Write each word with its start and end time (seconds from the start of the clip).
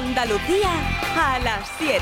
Andalucía 0.00 0.70
a 1.14 1.38
las 1.40 1.70
7. 1.78 2.00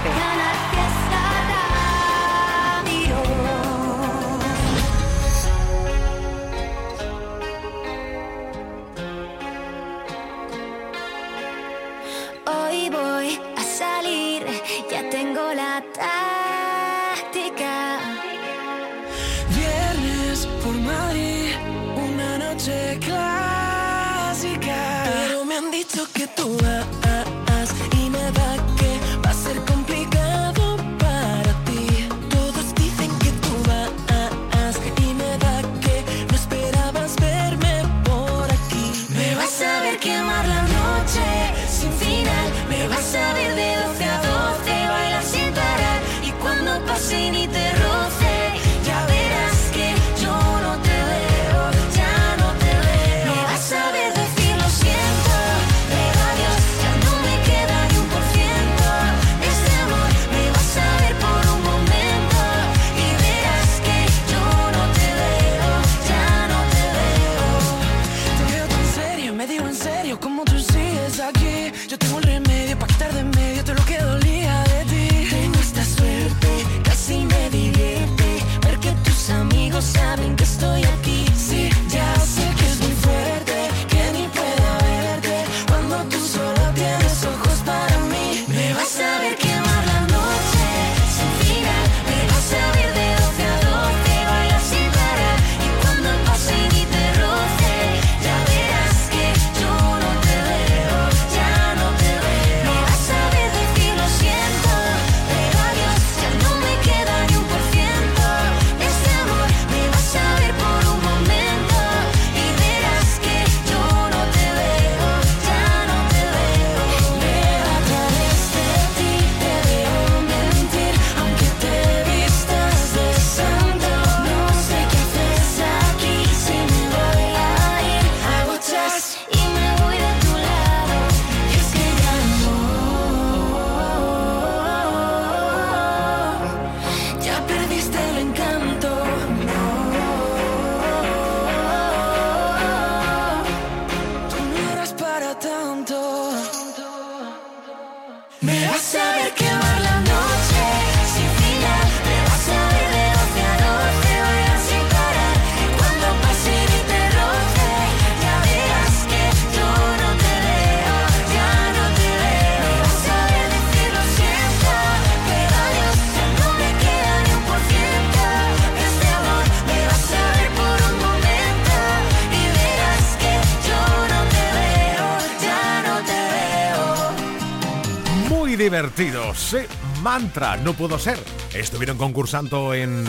Sí, 179.39 179.59
mantra, 180.03 180.57
no 180.57 180.75
puedo 180.75 180.99
ser. 180.99 181.19
Estuvieron 181.55 181.97
concursando 181.97 182.75
en 182.75 183.05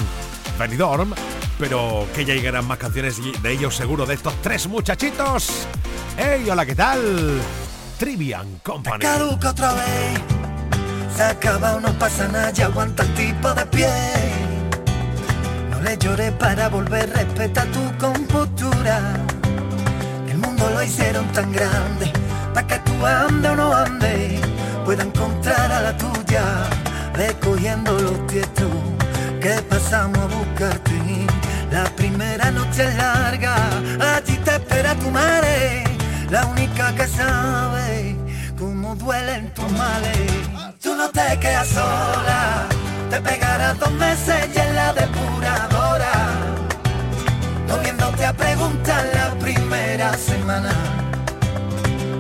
Benidorm, 0.57 1.13
pero 1.57 2.07
que 2.16 2.23
ya 2.23 2.34
llegarán 2.34 2.66
más 2.66 2.78
canciones 2.78 3.17
de 3.41 3.51
ellos 3.51 3.75
seguro, 3.75 4.06
de 4.06 4.13
estos 4.13 4.34
tres 4.41 4.67
muchachitos. 4.67 5.67
¡Hey, 6.17 6.47
hola, 6.50 6.66
qué 6.66 6.75
tal! 6.75 7.41
Trivian 7.97 8.59
Company. 8.59 9.00
Caduca 9.00 9.50
otra 9.50 9.73
vez. 9.73 10.22
Se 11.17 11.23
acaba, 11.23 11.79
no 11.81 11.91
pasa 12.00 12.28
nada, 12.29 12.51
ya 12.51 12.67
aguanta 12.67 13.03
el 13.03 13.13
tipo 13.16 13.53
de 13.53 13.66
pie. 13.66 13.90
No 15.72 15.81
le 15.81 15.97
llores 15.97 16.31
para 16.34 16.69
volver, 16.69 17.09
respeta 17.09 17.66
tu 17.66 17.97
compostura. 17.97 19.19
El 20.29 20.38
mundo 20.38 20.69
lo 20.69 20.81
hicieron 20.84 21.28
tan 21.34 21.51
grande, 21.51 22.13
para 22.53 22.67
que 22.67 22.79
tú 22.79 23.06
ande 23.06 23.50
o 23.50 23.56
no 23.57 23.73
ande, 23.73 24.40
pueda 24.90 25.04
encontrar 25.04 25.72
a 25.72 25.82
la 25.82 25.98
tuya, 25.98 26.44
recogiendo 27.14 27.92
los 27.92 28.26
tiestos 28.26 28.72
que 29.40 29.62
pasamos 29.70 30.18
a 30.18 30.26
buscarte. 30.26 31.28
La 31.70 31.84
primera 31.96 32.50
noche 32.50 32.86
es 32.86 32.96
larga, 32.96 33.56
allí 34.16 34.36
te 34.38 34.56
espera 34.56 34.96
tu 34.96 35.12
madre, 35.12 35.84
la 36.32 36.44
única 36.48 36.96
que 36.96 37.06
sabe 37.06 38.18
cómo 38.58 38.96
duelen 38.96 39.54
tus 39.54 39.72
males. 39.74 40.32
Tú 40.82 40.96
no 40.96 41.08
te 41.12 41.38
quedas 41.40 41.68
sola, 41.68 42.66
te 43.12 43.22
pegarás 43.22 43.78
dos 43.78 43.92
meses 43.92 44.50
y 44.56 44.58
en 44.58 44.76
la 44.76 44.92
depuradora, 44.94 46.14
volviéndote 47.68 48.26
a 48.26 48.34
preguntar 48.34 49.06
la 49.14 49.30
primera 49.38 50.18
semana. 50.18 50.74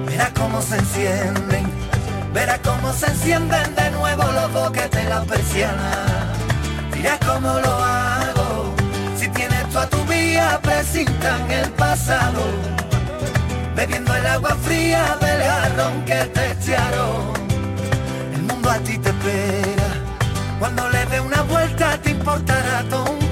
Verás 0.05 0.29
cómo 0.37 0.61
se 0.61 0.77
encienden, 0.77 1.88
verás 2.33 2.59
cómo 2.63 2.93
se 2.93 3.07
encienden 3.07 3.75
de 3.75 3.91
nuevo 3.91 4.23
los 4.31 4.51
boquetes 4.53 5.01
en 5.01 5.09
la 5.09 5.21
persiana. 5.23 5.91
Dirás 6.93 7.19
cómo 7.25 7.53
lo 7.59 7.73
hago, 7.83 8.75
si 9.17 9.27
tienes 9.29 9.69
tú 9.69 9.79
a 9.79 9.87
tu 9.87 10.03
vía, 10.05 10.59
presintan 10.61 11.49
el 11.51 11.69
pasado 11.71 12.41
bebiendo 13.75 14.13
el 14.13 14.25
agua 14.25 14.55
fría 14.61 15.17
del 15.21 15.41
jarrón 15.41 16.03
que 16.03 16.25
te 16.35 16.51
echaron. 16.51 17.33
El 18.33 18.41
mundo 18.43 18.69
a 18.69 18.77
ti 18.79 18.97
te 18.97 19.09
espera, 19.09 19.89
cuando 20.59 20.89
le 20.89 21.05
dé 21.05 21.21
una 21.21 21.41
vuelta 21.43 21.97
te 22.01 22.11
importará 22.11 22.83
todo 22.89 23.28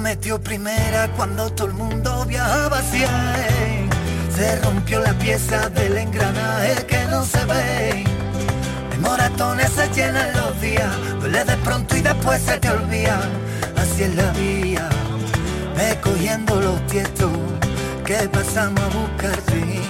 metió 0.00 0.40
primera 0.40 1.08
cuando 1.16 1.52
todo 1.52 1.68
el 1.68 1.74
mundo 1.74 2.24
viajaba 2.26 2.78
hacia. 2.78 3.08
Se 4.34 4.56
rompió 4.62 5.00
la 5.00 5.12
pieza 5.14 5.68
del 5.68 5.98
engranaje 5.98 6.86
que 6.86 7.04
no 7.06 7.24
se 7.24 7.44
ve. 7.44 8.04
De 8.90 8.98
moratones 8.98 9.70
se 9.70 9.88
llenan 9.90 10.32
los 10.36 10.60
días, 10.60 10.90
duele 11.20 11.44
de 11.44 11.56
pronto 11.58 11.96
y 11.96 12.00
después 12.00 12.40
se 12.42 12.58
te 12.58 12.70
olvida. 12.70 13.20
Así 13.76 14.04
es 14.04 14.14
la 14.14 14.30
vida. 14.32 14.88
recogiendo 15.76 16.60
los 16.60 16.86
tiestos 16.86 17.30
que 18.04 18.28
pasamos 18.28 18.82
a 18.82 18.88
buscarte. 18.88 19.80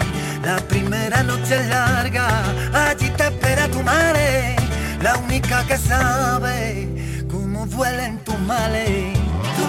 La 0.44 0.56
primera 0.56 1.22
noche 1.22 1.56
es 1.56 1.66
larga, 1.68 2.26
allí 2.72 3.10
te 3.10 3.24
espera 3.24 3.68
tu 3.68 3.82
madre, 3.82 4.56
la 5.02 5.16
única 5.18 5.64
que 5.66 5.76
sabe 5.76 6.88
cómo 7.30 7.66
duelen 7.66 8.18
tus 8.24 8.38
males. 8.40 9.19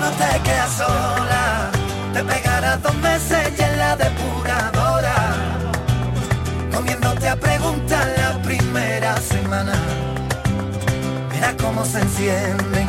No 0.02 0.10
te 0.14 0.40
quedas 0.42 0.72
sola, 0.78 1.70
te 2.12 2.24
pegarás 2.24 2.82
dos 2.82 2.96
meses 2.96 3.54
y 3.56 3.62
en 3.62 3.78
la 3.78 3.96
depuradora, 3.96 5.16
comiéndote 6.74 7.30
a 7.30 7.36
preguntar 7.36 8.08
la 8.18 8.42
primera 8.42 9.16
semana. 9.18 9.74
Verás 11.30 11.54
cómo 11.62 11.86
se 11.86 12.00
encienden, 12.00 12.88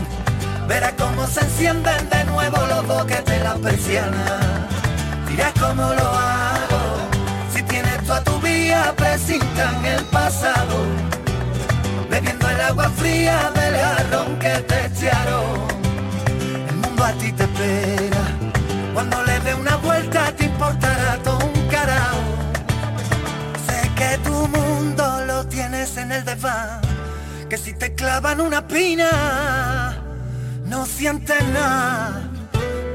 verás 0.67 0.95
cómo 0.97 1.27
se 1.27 1.41
encienden 1.41 2.09
de 2.09 2.25
nuevo 2.25 2.57
los 2.67 2.87
boquetes 2.87 3.43
la 3.43 3.57
persiana. 3.57 4.67
Dirás 5.29 5.53
cómo 5.61 5.83
lo 5.93 6.09
hago, 6.09 6.83
si 7.53 7.63
tienes 7.65 8.03
tú 8.07 8.13
a 8.15 8.25
tu 8.25 8.41
vía 8.41 8.95
presintan 8.97 9.85
el 9.85 10.03
pasado, 10.07 10.77
bebiendo 12.09 12.49
el 12.49 12.61
agua 12.63 12.89
fría 12.97 13.51
del 13.55 13.77
jarrón 13.77 14.39
que 14.39 14.55
te 14.61 14.87
echaron. 14.87 15.82
A 17.13 17.15
ti 17.17 17.31
te 17.33 17.43
espera, 17.45 18.25
cuando 18.95 19.23
le 19.25 19.39
dé 19.41 19.55
una 19.55 19.77
vuelta 19.77 20.35
te 20.35 20.47
importará 20.47 21.19
todo 21.23 21.45
un 21.45 21.69
carajo. 21.69 22.23
Sé 23.67 23.91
que 23.95 24.19
tu 24.25 24.49
mundo 24.49 25.05
lo 25.27 25.47
tienes 25.47 25.97
en 25.99 26.13
el 26.13 26.25
desván, 26.25 26.81
que 27.51 27.59
si 27.59 27.75
te 27.75 27.95
clavan 27.95 28.41
una 28.41 28.67
pina, 28.67 30.03
no 30.65 30.87
sientes 30.87 31.45
nada. 31.49 32.23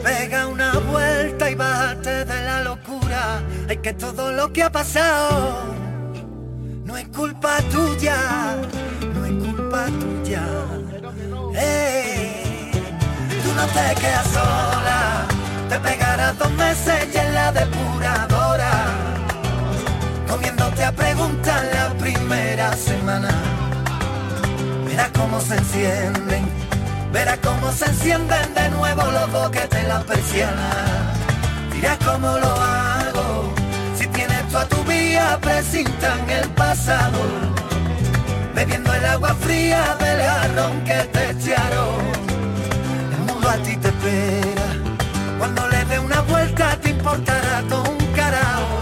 Pega 0.03 0.47
una 0.47 0.71
vuelta 0.79 1.49
y 1.51 1.55
bájate 1.55 2.25
de 2.25 2.45
la 2.45 2.63
locura. 2.63 3.41
Hay 3.69 3.77
que 3.77 3.93
todo 3.93 4.31
lo 4.31 4.51
que 4.51 4.63
ha 4.63 4.71
pasado 4.71 5.77
no 6.87 6.95
es 6.97 7.07
culpa 7.09 7.57
tuya, 7.69 8.17
no 9.13 9.25
es 9.25 9.33
culpa 9.45 9.85
tuya. 9.99 10.43
Ey, 11.53 12.26
tú 12.26 12.26
no 13.57 13.65
te 13.65 13.95
quedas 14.01 14.27
sola, 14.27 15.25
te 15.67 15.79
pegarás 15.79 16.37
dos 16.37 16.51
meses 16.51 17.07
y 17.13 17.17
en 17.17 17.33
la 17.33 17.51
depuradora 17.51 18.71
comiéndote 20.27 20.83
a 20.83 20.91
preguntar 20.91 21.63
la 21.73 21.87
primera 21.97 22.73
semana. 22.73 23.29
Verás 24.85 25.09
cómo 25.19 25.41
se 25.41 25.55
encienden, 25.55 26.43
verás 27.11 27.39
cómo 27.43 27.71
se 27.71 27.85
encienden 27.85 28.53
de 28.53 28.69
nuevo 28.69 29.03
los 29.17 29.31
boquetes 29.31 29.87
la 29.87 30.01
persiana. 30.01 30.69
Dirás 31.73 31.97
cómo 32.05 32.37
lo 32.37 32.53
hago, 32.61 33.53
si 33.97 34.05
tienes 34.07 34.47
tú 34.49 34.57
a 34.57 34.65
tu 34.65 34.83
vía 34.83 35.39
presintan 35.41 36.29
el 36.29 36.47
pasado, 36.49 37.19
bebiendo 38.53 38.93
el 38.93 39.05
agua 39.05 39.33
fría 39.41 39.95
del 39.99 40.21
jarrón 40.21 40.83
que 40.83 40.99
te 41.13 41.31
echaron. 41.31 42.26
A 43.49 43.55
ti 43.63 43.77
te 43.77 43.87
espera, 43.87 44.67
cuando 45.39 45.67
le 45.69 45.85
dé 45.85 45.97
una 45.99 46.19
vuelta 46.21 46.77
te 46.81 46.89
importará 46.89 47.63
todo 47.69 47.89
un 47.89 47.97
carajo. 48.13 48.81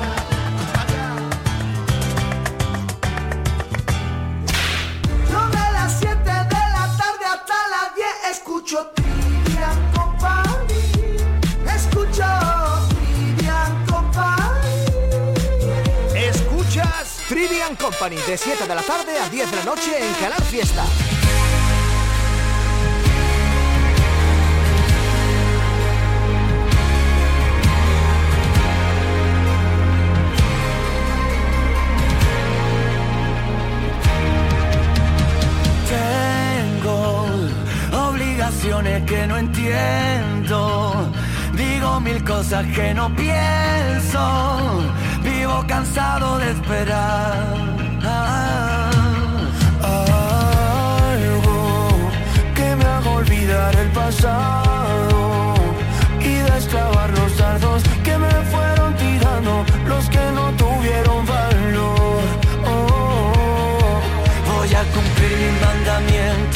Yo 5.29 5.47
de 5.49 5.71
las 5.71 5.99
7 5.99 6.17
de 6.17 6.63
la 6.75 6.97
tarde 6.97 7.25
hasta 7.25 7.55
las 7.69 7.95
10 7.95 8.07
escucho 8.31 8.91
Trivian 8.95 9.91
Company. 9.93 10.73
Escucho 11.73 12.25
Trivian 12.89 13.85
Company. 13.85 14.75
Escuchas 16.15 17.19
Trivian 17.29 17.75
Company 17.75 18.17
de 18.27 18.35
7 18.35 18.67
de 18.67 18.75
la 18.75 18.81
tarde 18.81 19.19
a 19.19 19.29
10 19.29 19.51
de 19.51 19.57
la 19.57 19.63
noche 19.63 19.91
en 19.99 20.13
Canal 20.15 20.41
Fiesta. 20.43 20.83
Que 39.05 39.27
no 39.27 39.37
entiendo. 39.37 41.11
Digo 41.53 41.99
mil 42.01 42.23
cosas 42.23 42.65
que 42.73 42.95
no 42.95 43.15
pienso. 43.15 44.81
Vivo 45.23 45.63
cansado 45.67 46.39
de 46.39 46.51
esperar. 46.51 47.43
Algo 51.03 51.89
que 52.55 52.75
me 52.75 52.85
haga 52.85 53.09
olvidar 53.11 53.75
el 53.75 53.89
pasado 53.89 55.53
y 56.19 56.33
destrabar 56.51 57.11
los 57.11 57.37
dardos 57.37 57.83
que 58.03 58.17
me 58.17 58.33
fueron 58.51 58.95
tirando 58.95 59.63
los 59.87 60.09
que 60.09 60.31
no 60.33 60.51
tuvieron 60.53 61.23
valor. 61.25 62.23
Oh, 62.65 64.01
voy 64.57 64.73
a 64.73 64.83
cumplir 64.95 65.33
mi 65.37 65.51
mandamiento, 65.65 66.54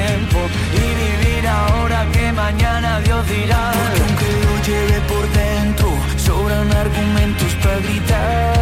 y 0.00 0.86
vivir 1.02 1.46
ahora 1.46 2.06
que 2.12 2.32
mañana 2.32 3.00
Dios 3.00 3.26
dirá. 3.28 3.72
Porque 3.72 4.02
aunque 4.02 4.26
lo 4.46 4.62
lleve 4.64 5.00
por 5.08 5.28
dentro, 5.32 5.88
sobran 6.16 6.70
argumentos 6.72 7.54
para 7.62 7.78
gritar. 7.80 8.57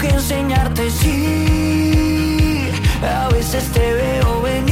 Que 0.00 0.08
enseñarte. 0.08 0.90
Sí, 0.90 2.70
a 3.02 3.28
veces 3.28 3.64
te 3.72 3.92
veo 3.92 4.42
venir. 4.42 4.70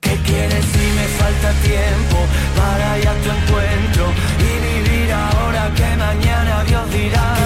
¿Qué 0.00 0.16
quieres 0.26 0.64
si 0.72 0.84
me 0.98 1.06
falta 1.20 1.52
tiempo 1.62 2.16
para 2.56 2.98
ir 2.98 3.08
a 3.08 3.14
tu 3.22 3.28
encuentro 3.38 4.04
y 4.48 4.50
vivir 4.68 5.12
ahora 5.12 5.70
que 5.74 5.96
mañana 5.96 6.64
Dios 6.64 6.90
dirá? 6.90 7.39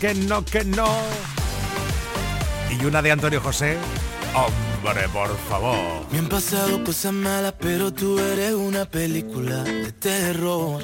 Que 0.00 0.14
no, 0.14 0.42
que 0.42 0.64
no. 0.64 0.88
Y 2.70 2.84
una 2.84 3.02
de 3.02 3.12
Antonio 3.12 3.40
José. 3.40 3.76
Hombre, 4.34 5.06
por 5.12 5.36
favor. 5.48 5.76
Me 6.10 6.18
han 6.18 6.28
pasado 6.28 6.82
cosas 6.82 7.12
malas, 7.12 7.54
pero 7.60 7.92
tú 7.92 8.18
eres 8.18 8.54
una 8.54 8.86
película 8.86 9.62
de 9.62 9.92
terror. 9.92 10.82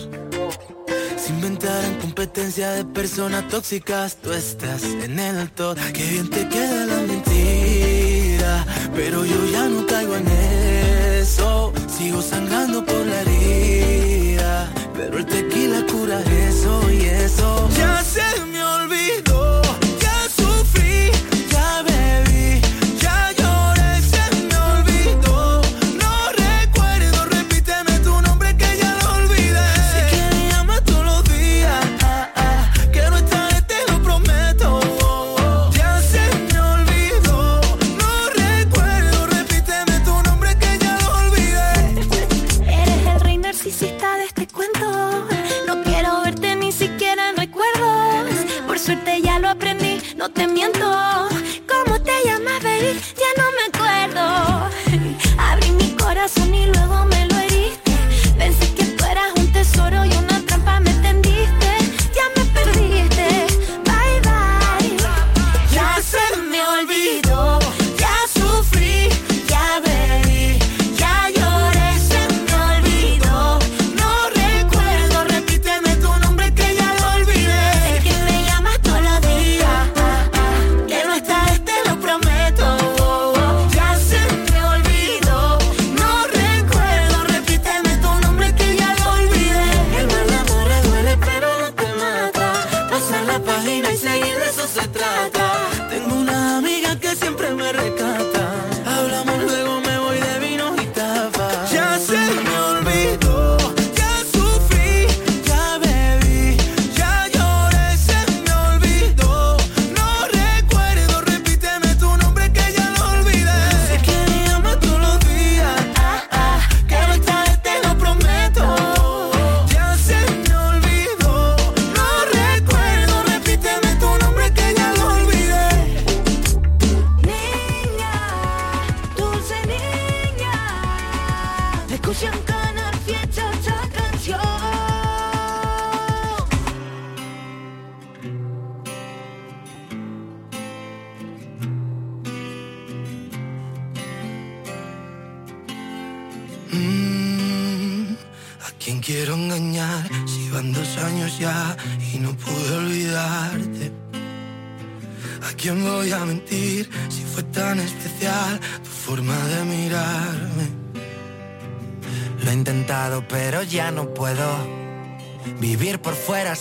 Se 1.17 1.31
inventarán 1.31 1.95
competencia 1.95 2.73
de 2.73 2.85
personas 2.85 3.49
tóxicas. 3.49 4.17
Tú 4.17 4.33
estás 4.33 4.83
en 4.85 5.19
el 5.19 5.51
top, 5.53 5.79
que 5.95 6.05
bien 6.11 6.29
te 6.29 6.47
queda 6.49 6.85
la 6.85 7.01
mentira. 7.01 8.67
Pero 8.95 9.25
yo 9.25 9.47
ya 9.51 9.67
no 9.69 9.87
caigo 9.87 10.17
en 10.17 10.29
eso. 10.29 11.73
Sigo 11.97 12.21
sangrando 12.21 12.85
por 12.85 13.07
la 13.07 13.23
herida. 13.23 14.71
Pero 14.95 15.19
el 15.19 15.27
tequila 15.27 15.87
cura 15.91 16.21
eso 16.21 16.91
y 16.91 17.05
eso. 17.07 17.69
Ya 17.79 18.03
se 18.03 18.45
me 18.45 18.56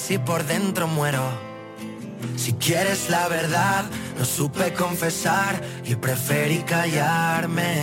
si 0.07 0.19
por 0.19 0.45
dentro 0.45 0.87
muero. 0.87 1.23
Si 2.37 2.53
quieres 2.53 3.09
la 3.09 3.27
verdad, 3.27 3.85
no 4.19 4.25
supe 4.25 4.71
confesar 4.73 5.59
y 5.83 5.95
preferí 5.95 6.59
callarme. 6.59 7.73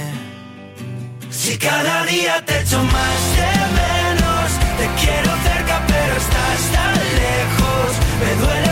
Si 1.30 1.58
cada 1.58 2.04
día 2.04 2.44
te 2.44 2.60
echo 2.60 2.80
más 2.84 3.20
de 3.38 3.52
menos, 3.82 4.48
te 4.78 4.86
quiero 5.00 5.30
cerca 5.48 5.82
pero 5.88 6.14
estás 6.24 6.60
tan 6.76 6.94
lejos. 6.94 7.88
Me 8.20 8.46
duele 8.46 8.71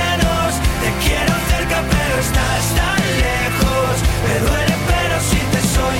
te 0.81 0.89
quiero 1.05 1.33
cerca, 1.51 1.83
pero 1.93 2.15
estás 2.19 2.63
tan 2.79 3.01
lejos. 3.27 3.93
Me 4.25 4.35
duele, 4.45 4.75
pero 4.91 5.15
si 5.29 5.39
te 5.51 5.61
soy 5.75 5.99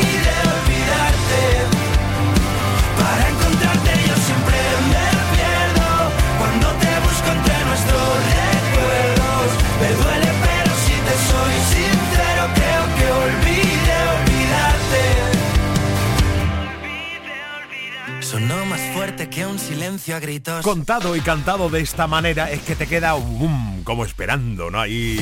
Contado 20.63 21.15
y 21.15 21.21
cantado 21.21 21.69
de 21.69 21.81
esta 21.81 22.07
manera 22.07 22.51
es 22.51 22.61
que 22.61 22.75
te 22.75 22.87
queda 22.87 23.15
um, 23.15 23.83
como 23.83 24.05
esperando, 24.05 24.69
¿no? 24.69 24.79
Ahí 24.79 25.19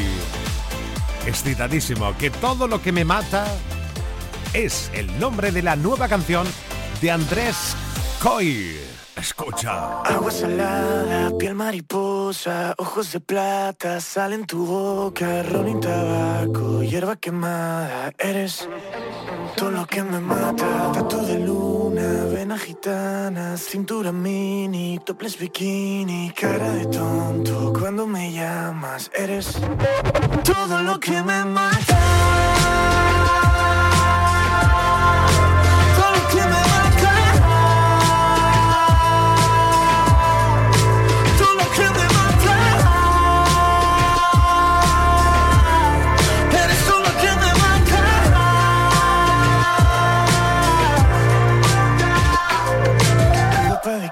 excitadísimo, 1.25 2.17
que 2.17 2.29
todo 2.29 2.67
lo 2.67 2.81
que 2.81 2.91
me 2.91 3.05
mata 3.05 3.45
es 4.53 4.89
el 4.93 5.19
nombre 5.19 5.51
de 5.51 5.61
la 5.61 5.75
nueva 5.75 6.07
canción 6.07 6.47
de 7.01 7.11
Andrés 7.11 7.75
Coy. 8.21 8.88
Escucha. 9.19 10.01
Agua 10.03 10.31
salada, 10.31 11.37
piel 11.37 11.53
mariposa, 11.53 12.73
ojos 12.77 13.11
de 13.11 13.19
plata, 13.19 13.99
sal 13.99 14.31
en 14.31 14.45
tu 14.45 14.65
boca, 14.65 15.43
ron 15.43 15.67
y 15.67 15.79
tabaco, 15.79 16.81
hierba 16.83 17.17
quemada, 17.17 18.13
eres 18.17 18.69
todo 19.57 19.71
lo 19.71 19.85
que 19.85 20.03
me 20.03 20.19
mata, 20.21 20.91
tatu 20.93 21.17
de 21.25 21.39
luna, 21.39 22.25
vena 22.31 22.57
gitana, 22.57 23.57
cintura 23.57 24.13
mini, 24.13 24.99
toples 25.05 25.37
bikini, 25.37 26.31
cara 26.33 26.71
de 26.71 26.85
tonto, 26.85 27.73
cuando 27.77 28.07
me 28.07 28.31
llamas, 28.31 29.11
eres 29.13 29.59
todo 30.43 30.81
lo 30.81 30.97
que 30.99 31.21
me 31.23 31.43
mata. 31.43 31.97
Todo 35.97 36.11
lo 36.15 36.27
que 36.29 36.68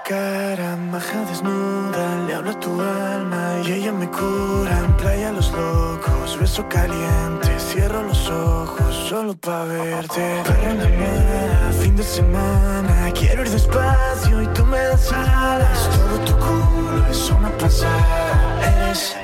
cara, 0.08 0.78
maja 0.78 1.20
desnuda, 1.30 2.06
le 2.26 2.34
hablo 2.36 2.52
a 2.52 2.60
tu 2.60 2.72
alma 2.82 3.44
y 3.66 3.72
ella 3.74 3.92
me 3.92 4.08
cura. 4.10 4.80
En 4.86 4.94
playa 4.96 5.32
los 5.34 5.52
locos, 5.52 6.40
beso 6.40 6.64
caliente, 6.70 7.50
cierro 7.60 8.04
los 8.04 8.30
ojos 8.30 8.96
solo 9.10 9.34
pa' 9.36 9.66
verte. 9.66 10.44
Mar, 10.46 11.74
fin 11.82 11.96
de 11.96 12.04
semana, 12.04 13.12
quiero 13.14 13.42
ir 13.42 13.50
despacio 13.50 14.42
y 14.42 14.48
tú 14.48 14.66
me 14.66 14.80
das 14.80 15.12
alas. 15.12 15.90
Todo 15.96 16.18
tu 16.28 16.34
culo 16.46 17.06
es 17.12 17.30
una 17.30 17.50
pasada, 17.58 18.60
eres 18.72 19.16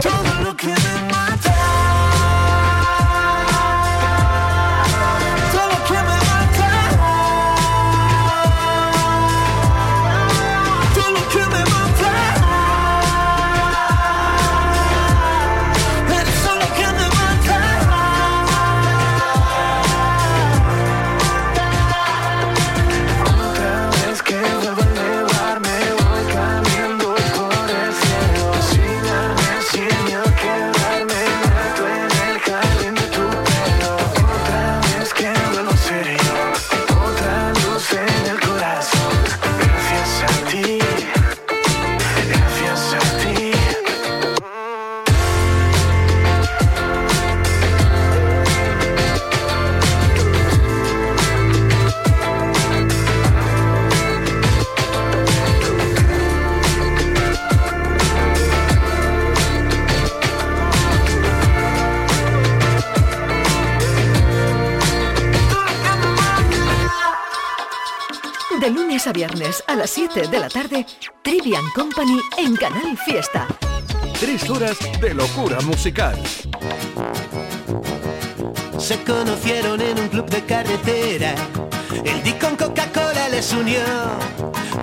todo 0.00 0.44
lo 0.44 0.56
que 0.56 0.68
me 0.68 1.23
las 69.84 69.90
7 69.90 70.28
de 70.28 70.40
la 70.40 70.48
tarde, 70.48 70.86
Trivian 71.20 71.68
Company 71.74 72.18
en 72.38 72.56
Canal 72.56 72.96
Fiesta. 73.04 73.46
Tres 74.18 74.48
horas 74.48 74.78
de 74.98 75.12
locura 75.12 75.60
musical. 75.60 76.18
Se 78.78 78.96
conocieron 79.02 79.82
en 79.82 79.98
un 80.00 80.08
club 80.08 80.24
de 80.30 80.42
carretera. 80.46 81.34
El 82.02 82.22
Dick 82.22 82.40
con 82.40 82.56
Coca-Cola 82.56 83.28
les 83.28 83.52
unió. 83.52 83.82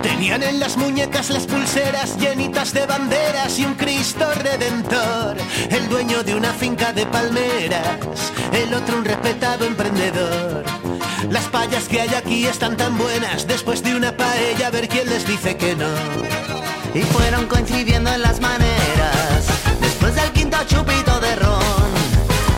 Tenían 0.02 0.44
en 0.44 0.60
las 0.60 0.76
muñecas 0.76 1.30
las 1.30 1.48
pulseras 1.48 2.16
llenitas 2.16 2.72
de 2.72 2.86
banderas 2.86 3.58
y 3.58 3.64
un 3.64 3.74
Cristo 3.74 4.32
redentor. 4.34 5.36
El 5.68 5.88
dueño 5.88 6.22
de 6.22 6.36
una 6.36 6.52
finca 6.52 6.92
de 6.92 7.06
palmeras, 7.06 8.32
el 8.52 8.72
otro 8.72 8.98
un 8.98 9.04
respetado 9.04 9.64
emprendedor. 9.64 10.81
Las 11.30 11.44
payas 11.44 11.88
que 11.88 12.00
hay 12.00 12.14
aquí 12.14 12.46
están 12.46 12.76
tan 12.76 12.98
buenas, 12.98 13.46
después 13.46 13.82
de 13.82 13.94
una 13.94 14.16
paella 14.16 14.66
a 14.66 14.70
ver 14.70 14.88
quién 14.88 15.08
les 15.08 15.26
dice 15.26 15.56
que 15.56 15.74
no. 15.76 15.88
Y 16.94 17.02
fueron 17.02 17.46
coincidiendo 17.46 18.12
en 18.12 18.22
las 18.22 18.40
maneras, 18.40 19.46
después 19.80 20.14
del 20.14 20.30
quinto 20.32 20.58
chupito 20.66 21.20
de 21.20 21.36
ron, 21.36 21.92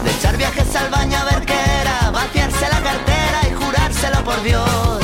de 0.05 0.11
echar 0.11 0.37
viajes 0.37 0.75
al 0.75 0.91
baño 0.91 1.17
a 1.19 1.25
ver 1.25 1.45
qué 1.45 1.55
era, 1.81 2.11
vaciarse 2.11 2.69
la 2.69 2.81
cartera 2.83 3.41
y 3.49 3.55
jurárselo 3.55 4.25
por 4.25 4.43
Dios. 4.43 5.01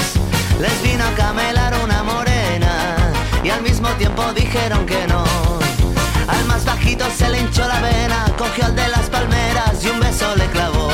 Les 0.61 0.83
vino 0.83 1.05
a 1.05 1.13
camelar 1.15 1.75
una 1.85 2.03
morena 2.03 2.97
y 3.45 3.51
al 3.51 3.63
mismo 3.63 3.89
tiempo 3.91 4.23
dijeron 4.35 4.85
que 4.87 5.07
no. 5.07 5.25
Al 6.27 6.45
más 6.47 6.65
bajito 6.65 7.05
se 7.17 7.29
le 7.29 7.41
hinchó 7.41 7.67
la 7.67 7.81
vena, 7.81 8.25
cogió 8.37 8.65
al 8.65 8.75
de 8.75 8.89
las 8.89 9.09
palmeras 9.11 9.85
y 9.85 9.89
un 9.89 10.01
beso 10.01 10.35
le 10.37 10.47
clavó. 10.47 10.90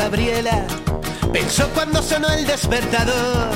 Gabriela. 0.00 0.64
Pensó 1.30 1.68
cuando 1.74 2.02
sonó 2.02 2.28
el 2.30 2.46
despertador. 2.46 3.50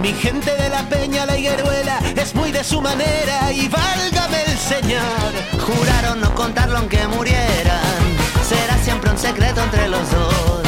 Mi 0.00 0.14
gente 0.14 0.50
de 0.56 0.70
la 0.70 0.82
peña, 0.88 1.26
la 1.26 1.36
higueruela, 1.36 1.98
es 2.16 2.34
muy 2.34 2.50
de 2.52 2.64
su 2.64 2.80
manera 2.80 3.52
y 3.52 3.68
válgame 3.68 4.44
el 4.46 4.58
señor. 4.58 5.28
Juraron 5.66 6.22
no 6.22 6.34
contarlo 6.34 6.78
aunque 6.78 7.06
murieran, 7.08 8.00
será 8.48 8.78
siempre 8.82 9.10
un 9.10 9.18
secreto 9.18 9.62
entre 9.62 9.88
los 9.88 10.10
dos. 10.10 10.62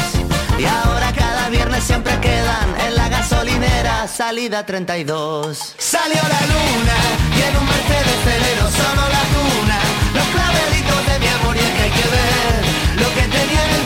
Y 0.59 0.65
ahora 0.67 1.11
cada 1.15 1.49
viernes 1.49 1.83
siempre 1.83 2.13
quedan 2.21 2.69
en 2.87 2.95
la 2.97 3.09
gasolinera, 3.09 4.07
salida 4.09 4.67
32. 4.67 5.77
Salió 5.79 6.23
la 6.35 6.43
luna 6.53 6.99
y 7.39 7.41
en 7.49 7.57
un 7.57 7.67
Mercedes 7.75 8.19
Celero 8.27 8.67
sonó 8.81 9.05
la 9.17 9.25
tuna. 9.35 9.79
Los 10.17 10.27
clavelitos 10.35 11.01
de 11.09 11.19
mi 11.21 11.29
amor 11.37 11.57
y 11.57 11.61
es 11.61 11.73
que 11.77 11.83
hay 11.87 11.91
que 12.01 12.09
ver 12.17 12.47
lo 13.03 13.09
que 13.15 13.23
tenía 13.39 13.63
en 13.69 13.86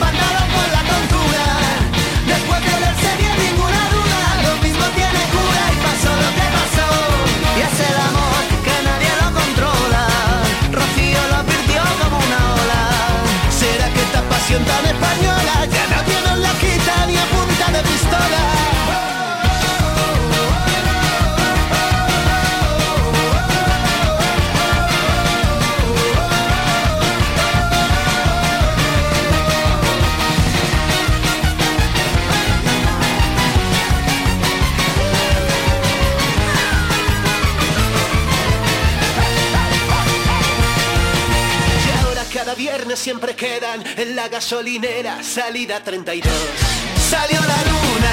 Ahora 42.02 42.24
cada 42.32 42.54
viernes 42.54 42.98
siempre 42.98 43.34
quedan 43.34 43.84
en 43.96 44.16
la 44.16 44.28
gasolinera, 44.28 45.22
salida 45.22 45.82
32. 45.82 46.69
Salió 47.10 47.40
la 47.40 47.60
luna 47.70 48.12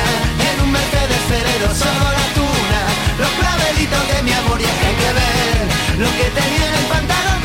en 0.51 0.61
un 0.63 0.71
Mercedes 0.71 1.21
Ferrero 1.29 1.69
solo 1.75 2.05
la 2.19 2.33
tuna, 2.33 2.81
los 3.19 3.29
clavelitos 3.29 4.07
de 4.07 4.23
mi 4.23 4.33
amor 4.33 4.59
y 4.59 4.63
es 4.63 4.71
que 4.71 4.85
hay 4.87 4.95
que 4.95 5.13
ver 5.13 5.99
lo 5.99 6.09
que 6.17 6.31
tenía 6.31 6.67
en 6.67 6.73
el 6.73 6.85
pantalón 6.85 7.36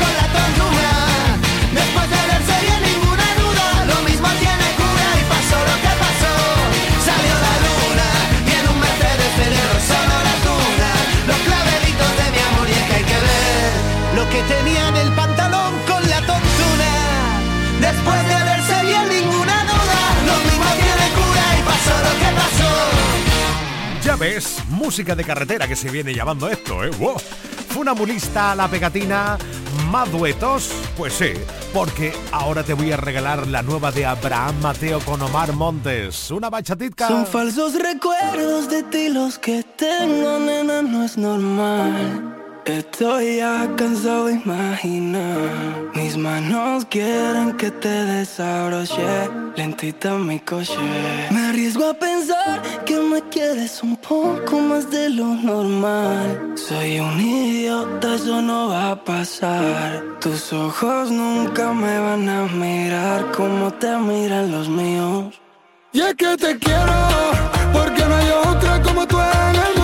Música 24.69 25.15
de 25.15 25.25
carretera 25.25 25.67
que 25.67 25.75
se 25.75 25.91
viene 25.91 26.13
llamando 26.13 26.47
esto, 26.47 26.81
¿eh? 26.85 26.91
¡Wow! 26.97 27.17
Funambulista, 27.67 28.55
la 28.55 28.69
pegatina, 28.69 29.37
más 29.91 30.09
duetos. 30.09 30.71
Pues 30.95 31.11
sí, 31.11 31.33
porque 31.73 32.13
ahora 32.31 32.63
te 32.63 32.73
voy 32.73 32.93
a 32.93 32.97
regalar 32.97 33.45
la 33.47 33.61
nueva 33.61 33.91
de 33.91 34.05
Abraham 34.05 34.61
Mateo 34.61 35.01
con 35.01 35.21
Omar 35.21 35.51
Montes. 35.51 36.31
Una 36.31 36.49
bachatica. 36.49 37.09
Son 37.09 37.27
falsos 37.27 37.73
recuerdos 37.73 38.69
de 38.69 38.83
ti 38.83 39.09
los 39.09 39.37
que 39.39 39.61
tengo, 39.75 40.39
nena, 40.39 40.81
no 40.81 41.03
es 41.03 41.17
normal. 41.17 42.42
Estoy 42.65 43.37
ya 43.37 43.69
cansado 43.75 44.27
de 44.27 44.33
imaginar. 44.35 45.91
Mis 45.95 46.15
manos 46.15 46.85
quieren 46.85 47.57
que 47.57 47.69
te 47.69 47.89
desabroche 47.89 49.29
lentita 49.57 50.13
mi 50.13 50.39
coche. 50.39 50.77
Me 51.29 51.47
arriesgo 51.47 51.89
a 51.89 51.93
pensar 51.93 52.61
que 52.85 52.97
me 52.99 53.21
quieres 53.23 53.83
un 53.83 53.97
poco 53.97 54.59
más 54.59 54.89
de 54.89 55.09
lo 55.09 55.35
normal. 55.35 56.53
Soy 56.55 56.99
un 56.99 57.19
idiota, 57.19 58.15
eso 58.15 58.41
no 58.41 58.69
va 58.69 58.91
a 58.91 59.03
pasar. 59.03 60.01
Tus 60.21 60.53
ojos 60.53 61.11
nunca 61.11 61.73
me 61.73 61.99
van 61.99 62.29
a 62.29 62.43
mirar 62.45 63.29
como 63.31 63.73
te 63.73 63.93
miran 63.97 64.51
los 64.51 64.69
míos. 64.69 65.39
Y 65.91 65.99
es 65.99 66.15
que 66.15 66.37
te 66.37 66.57
quiero, 66.57 66.95
porque 67.73 68.05
no 68.05 68.15
hay 68.15 68.29
otra 68.47 68.81
como 68.81 69.05
tú 69.05 69.17
en 69.19 69.55
el 69.55 69.82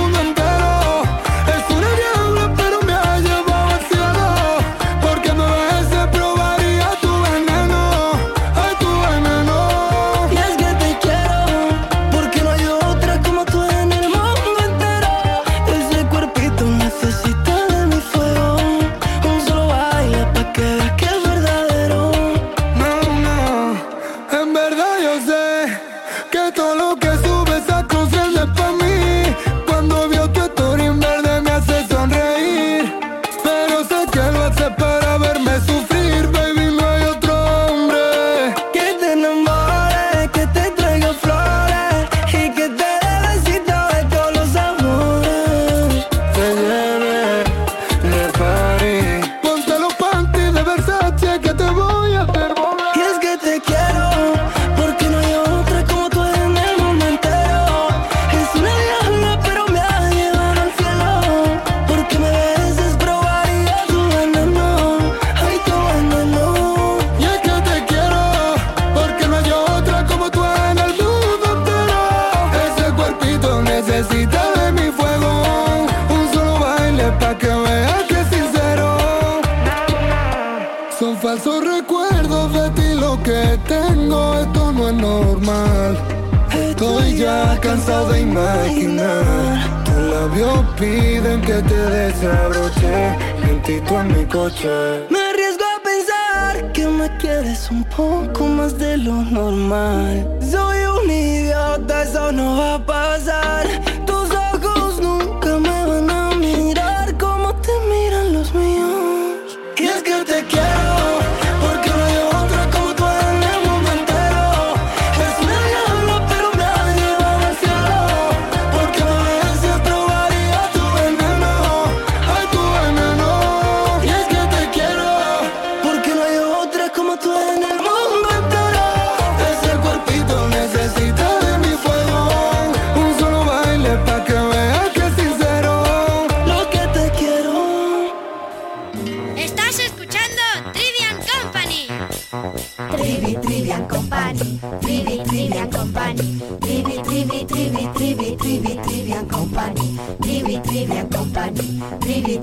cansado 87.69 88.09
de 88.09 88.21
imaginar. 88.21 89.83
Tus 89.85 89.95
labios 89.95 90.59
piden 90.79 91.39
que 91.41 91.57
te 91.69 91.81
desabroche, 91.97 93.15
lentito 93.41 94.01
en 94.01 94.07
mi 94.07 94.25
coche. 94.25 94.69
Me 95.11 95.19
arriesgo 95.29 95.65
a 95.77 95.79
pensar 95.91 96.71
que 96.71 96.87
me 96.87 97.07
quieres 97.17 97.69
un 97.69 97.83
poco 97.83 98.45
más 98.47 98.75
de 98.79 98.97
lo 98.97 99.17
normal. 99.23 100.27
Soy 100.41 100.79
un 100.95 101.11
idiota, 101.11 102.03
eso 102.03 102.31
no 102.31 102.57
va 102.57 102.73
a 102.75 102.85
pasar. 102.85 103.67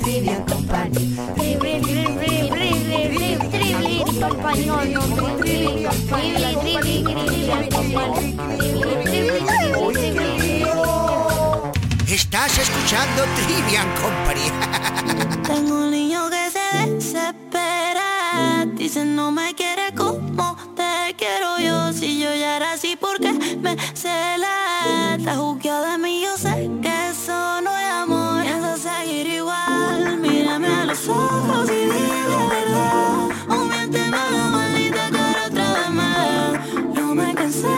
Trivi, 0.07 0.27
Trivian 0.27 0.45
Company, 0.47 1.17
Estás 12.07 12.57
escuchando 12.57 13.25
Trivian 13.35 13.89
Company. 14.01 14.47
Tengo 15.49 15.75
un 15.75 15.91
niño 15.91 16.31
que 16.31 16.51
se 16.53 16.87
desespera. 16.87 18.65
Dice 18.75 19.05
no 19.05 19.33
me 19.33 19.55
quiere 19.55 19.93
como 19.97 20.57
te 20.77 21.17
quiero 21.17 21.59
yo. 21.59 21.93
Si 21.93 22.21
yo 22.21 22.33
ya 22.33 22.59
era 22.59 22.75
así, 22.75 22.97
porque 22.97 23.33
me 23.33 23.77
cela? 23.95 25.17
Está 25.19 25.35
juzgado 25.35 25.91
de 25.91 25.99
mí, 25.99 26.23
yo 26.23 26.37
sé 26.39 26.86
Los 31.07 31.17
ojos 31.17 31.71
y 31.71 31.85
dime 31.85 32.49
verdad. 32.51 33.29
O 33.49 33.55
a 34.13 34.31
la 34.33 34.49
maldita 34.49 35.09
cara 35.13 35.47
otra 35.47 35.73
vez 35.73 35.91
más. 35.91 36.97
No 36.97 37.15
me 37.15 37.33
cansé 37.33 37.69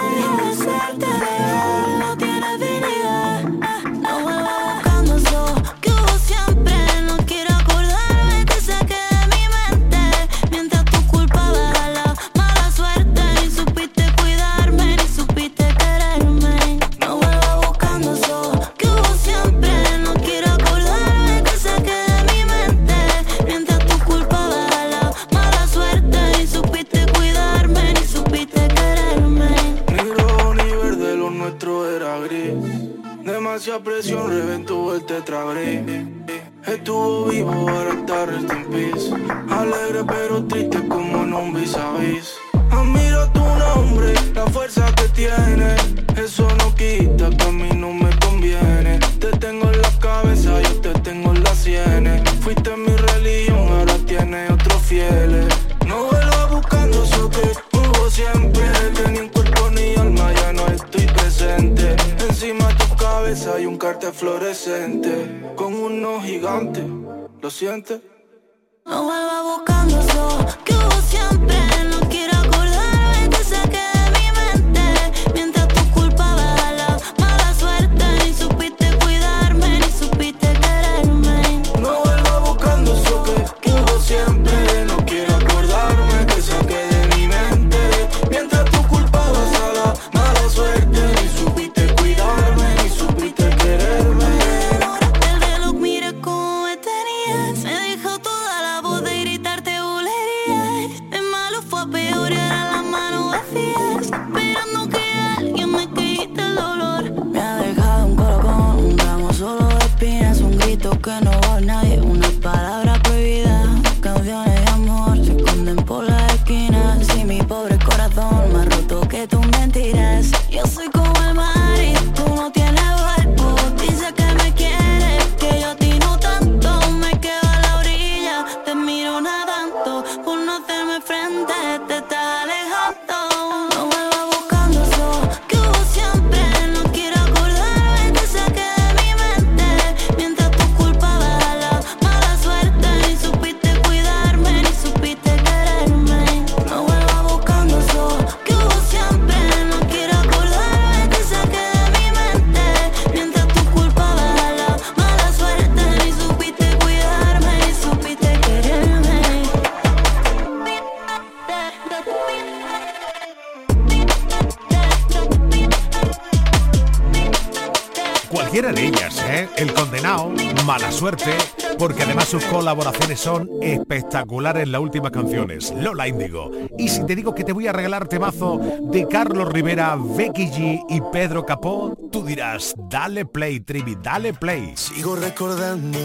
en 174.56 174.72
la 174.72 174.80
última 174.80 175.10
canción 175.10 175.50
es 175.50 175.72
Lola 175.72 176.08
Índigo. 176.08 176.50
Y 176.78 176.88
si 176.88 177.04
te 177.04 177.14
digo 177.14 177.34
que 177.34 177.44
te 177.44 177.52
voy 177.52 177.66
a 177.66 177.72
regalar 177.72 178.08
temazo 178.08 178.58
de 178.90 179.06
Carlos 179.06 179.52
Rivera, 179.52 179.96
Becky 179.96 180.46
G 180.46 180.84
y 180.88 181.00
Pedro 181.12 181.44
Capó, 181.44 181.96
tú 182.10 182.24
dirás, 182.24 182.74
dale 182.88 183.26
play, 183.26 183.60
Trivi, 183.60 183.96
dale 184.02 184.32
play. 184.32 184.72
Sigo 184.76 185.16
recordando 185.16 185.98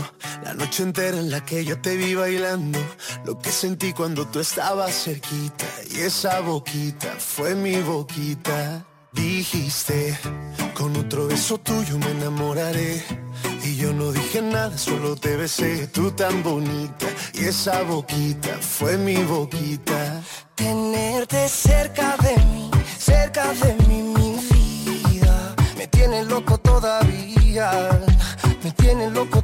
la 0.44 0.54
noche 0.54 0.84
entera 0.84 1.18
en 1.18 1.32
la 1.32 1.46
que 1.46 1.64
yo 1.64 1.80
te 1.80 1.96
vi 1.96 2.16
bailando, 2.16 2.80
lo 3.26 3.40
que 3.40 3.50
sentí 3.50 3.94
cuando 3.94 4.28
tú 4.28 4.40
estabas 4.40 5.04
cerquita 5.04 5.66
y 5.92 6.02
esa 6.02 6.42
boquita 6.42 7.14
fue 7.18 7.56
mi 7.56 7.82
boquita. 7.82 8.86
Dijiste, 9.14 10.18
con 10.74 10.96
otro 10.98 11.28
beso 11.28 11.60
tuyo 11.60 12.00
me 12.00 12.12
enamoraré 12.12 13.23
dije 14.34 14.42
nada, 14.42 14.76
solo 14.78 15.16
te 15.16 15.36
besé, 15.38 15.88
tú 15.88 16.12
tan 16.12 16.42
bonita. 16.42 17.06
Y 17.34 17.46
esa 17.46 17.84
boquita 17.84 18.58
fue 18.60 18.98
mi 18.98 19.16
boquita. 19.24 20.22
Tenerte 20.56 21.48
cerca 21.48 22.16
de 22.18 22.36
mí, 22.46 22.72
cerca 22.98 23.54
de 23.54 23.76
mí, 23.88 24.02
mi 24.02 24.40
vida. 24.50 25.56
Me 25.78 25.88
tiene 25.88 26.24
loco 26.24 26.58
todavía, 26.58 27.72
me 28.64 28.72
tiene 28.72 29.12
loco 29.12 29.43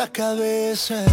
la 0.00 0.10
cabeza. 0.10 1.04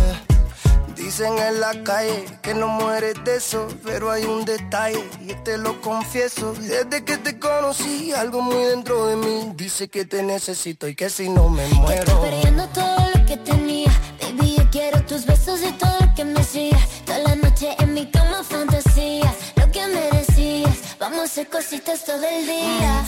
Dicen 0.96 1.38
en 1.40 1.60
la 1.60 1.74
calle 1.84 2.26
que 2.42 2.54
no 2.54 2.70
mueres 2.70 3.16
de 3.26 3.36
eso, 3.36 3.68
pero 3.84 4.10
hay 4.10 4.24
un 4.24 4.46
detalle 4.46 5.04
y 5.20 5.34
te 5.44 5.58
lo 5.58 5.82
confieso. 5.82 6.54
Desde 6.54 7.04
que 7.04 7.18
te 7.18 7.38
conocí, 7.38 8.14
algo 8.14 8.40
muy 8.42 8.64
dentro 8.64 9.08
de 9.08 9.18
mí 9.18 9.52
dice 9.58 9.90
que 9.90 10.06
te 10.06 10.24
necesito 10.24 10.88
y 10.88 10.96
que 10.96 11.10
si 11.10 11.28
no 11.28 11.50
me 11.50 11.68
muero. 11.68 12.14
Estoy 12.14 12.30
perdiendo 12.30 12.66
todo 12.70 12.98
lo 13.14 13.26
que 13.26 13.36
tenía, 13.36 13.92
baby 14.22 14.56
yo 14.58 14.70
quiero 14.72 15.04
tus 15.04 15.26
besos 15.26 15.60
y 15.64 15.72
todo 15.74 15.98
lo 16.00 16.16
que 16.16 16.24
me 16.24 16.42
sigas. 16.42 16.88
Toda 17.06 17.20
la 17.20 17.36
noche 17.36 17.76
en 17.80 17.94
mi 17.94 18.10
cama 18.10 18.42
fantasías, 18.42 19.36
lo 19.58 19.70
que 19.70 19.86
merecías. 19.86 20.98
Vamos 20.98 21.20
a 21.20 21.24
hacer 21.24 21.50
cositas 21.50 22.06
todo 22.06 22.24
el 22.24 22.46
día. 22.46 23.04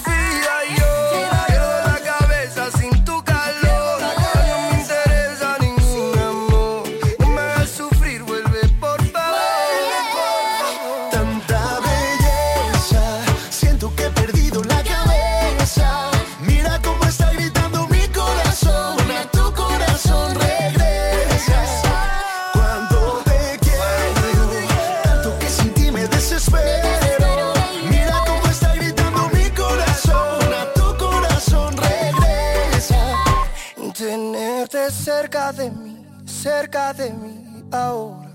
Tenerte 34.19 34.91
cerca 34.91 35.53
de 35.53 35.71
mí, 35.71 36.05
cerca 36.25 36.91
de 36.91 37.09
mí 37.09 37.63
ahora. 37.71 38.29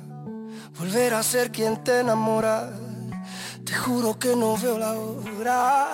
Volver 0.79 1.13
a 1.13 1.23
ser 1.23 1.51
quien 1.51 1.85
te 1.85 2.01
enamora. 2.01 2.71
Te 3.67 3.75
juro 3.75 4.19
que 4.19 4.35
no 4.35 4.57
veo 4.57 4.79
la 4.79 4.93
hora. 4.95 5.87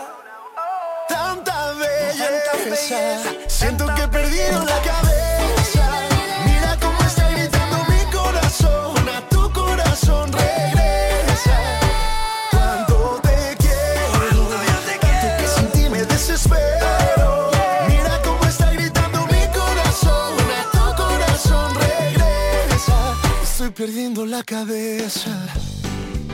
Tanta 1.08 1.72
belleza, 1.72 2.24
tanta 2.52 3.48
siento 3.48 3.92
que 3.96 4.02
he 4.02 4.08
perdido 4.08 4.64
la 4.64 4.80
cabeza. 4.80 5.84
Mira 6.46 6.78
cómo 6.80 7.00
está 7.00 7.28
gritando 7.30 7.78
mi 7.88 8.12
corazón, 8.12 9.08
a 9.08 9.28
tu 9.28 9.52
corazón. 9.52 10.30
Perdiendo 23.80 24.26
la 24.26 24.42
cabeza. 24.42 25.30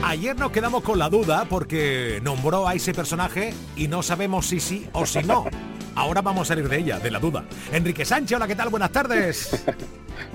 Ayer 0.03 0.37
nos 0.37 0.51
quedamos 0.51 0.83
con 0.83 0.99
la 0.99 1.09
duda 1.09 1.45
porque 1.47 2.19
nombró 2.21 2.67
a 2.67 2.73
ese 2.73 2.93
personaje 2.93 3.53
y 3.77 3.87
no 3.87 4.03
sabemos 4.03 4.47
si 4.47 4.59
sí 4.59 4.85
o 4.91 5.05
si 5.05 5.23
no. 5.23 5.45
Ahora 5.95 6.21
vamos 6.21 6.41
a 6.41 6.45
salir 6.49 6.67
de 6.67 6.77
ella, 6.77 6.99
de 6.99 7.09
la 7.09 7.19
duda. 7.19 7.45
Enrique 7.71 8.03
Sánchez, 8.03 8.35
hola, 8.35 8.47
¿qué 8.47 8.55
tal? 8.55 8.67
Buenas 8.67 8.91
tardes. 8.91 9.63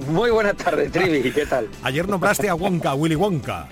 Muy 0.08 0.30
buenas 0.30 0.56
tardes, 0.56 0.90
Trivi, 0.90 1.30
¿qué 1.32 1.44
tal? 1.44 1.68
Ayer 1.82 2.08
nombraste 2.08 2.48
a 2.48 2.54
Wonka, 2.54 2.94
Willy 2.94 3.14
Wonka. 3.14 3.68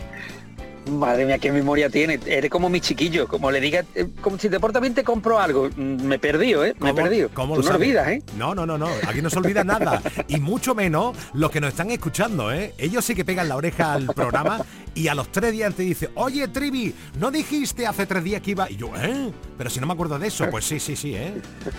Madre 0.91 1.25
mía, 1.27 1.39
qué 1.39 1.53
memoria 1.53 1.89
tiene. 1.89 2.19
Eres 2.27 2.51
como 2.51 2.69
mi 2.69 2.81
chiquillo, 2.81 3.27
como 3.29 3.51
le 3.51 3.61
diga, 3.61 3.85
eh, 3.95 4.09
como 4.21 4.39
si 4.39 4.49
deportamente 4.49 5.03
compro 5.05 5.39
algo. 5.39 5.69
Mm, 5.77 6.03
Me 6.05 6.17
he 6.17 6.19
perdido, 6.19 6.65
¿eh? 6.65 6.75
Me 6.81 6.91
he 6.91 6.95
perdido. 6.95 7.31
¿Cómo 7.33 7.55
Tú 7.55 7.61
lo 7.63 7.67
no 7.67 7.73
sabes? 7.73 7.87
olvidas, 7.89 8.09
¿eh? 8.09 8.23
No, 8.37 8.55
no, 8.55 8.67
no, 8.67 8.77
no. 8.77 8.89
Aquí 9.07 9.23
no 9.23 9.31
se 9.31 9.39
olvida 9.39 9.65
nada. 9.65 10.03
Y 10.29 10.39
mucho 10.39 10.75
menos 10.75 11.17
los 11.33 11.51
que 11.51 11.61
nos 11.61 11.71
están 11.71 11.91
escuchando, 11.91 12.53
¿eh? 12.53 12.75
Ellos 12.79 13.05
sí 13.05 13.15
que 13.15 13.25
pegan 13.25 13.49
la 13.49 13.57
oreja 13.57 13.95
al 13.95 14.07
programa 14.07 14.65
y 14.95 15.09
a 15.09 15.15
los 15.15 15.31
tres 15.31 15.53
días 15.53 15.75
te 15.75 15.83
dice, 15.83 16.11
oye, 16.15 16.49
Trivi, 16.49 16.95
¿no 17.19 17.31
dijiste 17.31 17.87
hace 17.87 18.07
tres 18.07 18.25
días 18.25 18.43
que 18.43 18.51
iba? 18.53 18.71
Y 18.71 18.77
yo, 18.77 18.91
¿eh? 18.97 19.31
Pero 19.57 19.71
si 19.71 19.81
no 19.81 19.87
me 19.87 19.93
acuerdo 19.93 20.19
de 20.19 20.27
eso. 20.29 20.49
Pues 20.51 20.65
sí, 20.65 20.81
sí, 20.81 20.97
sí, 20.97 21.15
¿eh? 21.15 21.35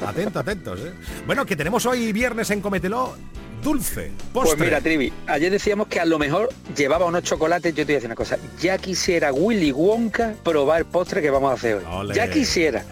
Atentos, 0.06 0.38
atentos, 0.41 0.80
¿eh? 0.80 0.93
Bueno, 1.26 1.45
que 1.45 1.56
tenemos 1.56 1.86
hoy 1.86 2.12
viernes 2.13 2.50
en 2.52 2.62
Comételo 2.62 3.15
dulce, 3.62 4.12
postre. 4.34 4.58
Pues 4.58 4.60
mira, 4.60 4.82
Trivi, 4.82 5.13
ayer 5.28 5.52
decíamos 5.52 5.88
que 5.88 6.00
a 6.00 6.06
lo 6.06 6.19
mejor 6.19 6.50
llevaba 6.76 7.06
unos 7.06 7.24
chocolates. 7.24 7.74
Yo 7.74 7.86
te 7.86 7.91
voy 7.91 7.93
a 7.93 7.97
decir 7.97 8.08
una 8.08 8.15
cosa. 8.15 8.38
Ya 8.60 8.78
quisiera 8.78 9.32
Willy 9.32 9.71
Wonka 9.71 10.34
probar 10.43 10.80
el 10.80 10.86
postre 10.86 11.21
que 11.21 11.30
vamos 11.30 11.52
a 11.52 11.54
hacer 11.54 11.76
hoy. 11.76 12.13
Ya 12.13 12.30
quisiera. 12.30 12.84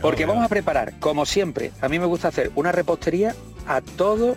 Porque 0.00 0.26
vamos 0.26 0.44
a 0.44 0.48
preparar, 0.48 0.98
como 1.00 1.26
siempre, 1.26 1.72
a 1.80 1.88
mí 1.88 1.98
me 1.98 2.06
gusta 2.06 2.28
hacer 2.28 2.50
una 2.54 2.72
repostería 2.72 3.34
a 3.66 3.80
todo, 3.80 4.36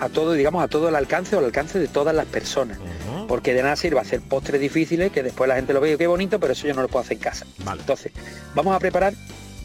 a 0.00 0.08
todo, 0.08 0.32
digamos, 0.32 0.62
a 0.62 0.68
todo 0.68 0.88
el 0.88 0.96
alcance 0.96 1.36
o 1.36 1.38
al 1.38 1.44
alcance 1.46 1.78
de 1.78 1.88
todas 1.88 2.14
las 2.14 2.26
personas. 2.26 2.78
Porque 3.26 3.52
de 3.52 3.62
nada 3.62 3.76
sirve 3.76 4.00
hacer 4.00 4.20
postres 4.20 4.60
difíciles 4.60 5.12
que 5.12 5.22
después 5.22 5.48
la 5.48 5.56
gente 5.56 5.74
lo 5.74 5.80
ve, 5.80 5.98
qué 5.98 6.06
bonito, 6.06 6.40
pero 6.40 6.54
eso 6.54 6.66
yo 6.66 6.74
no 6.74 6.82
lo 6.82 6.88
puedo 6.88 7.02
hacer 7.02 7.18
en 7.18 7.22
casa. 7.22 7.46
Entonces, 7.70 8.12
vamos 8.54 8.74
a 8.74 8.78
preparar 8.78 9.12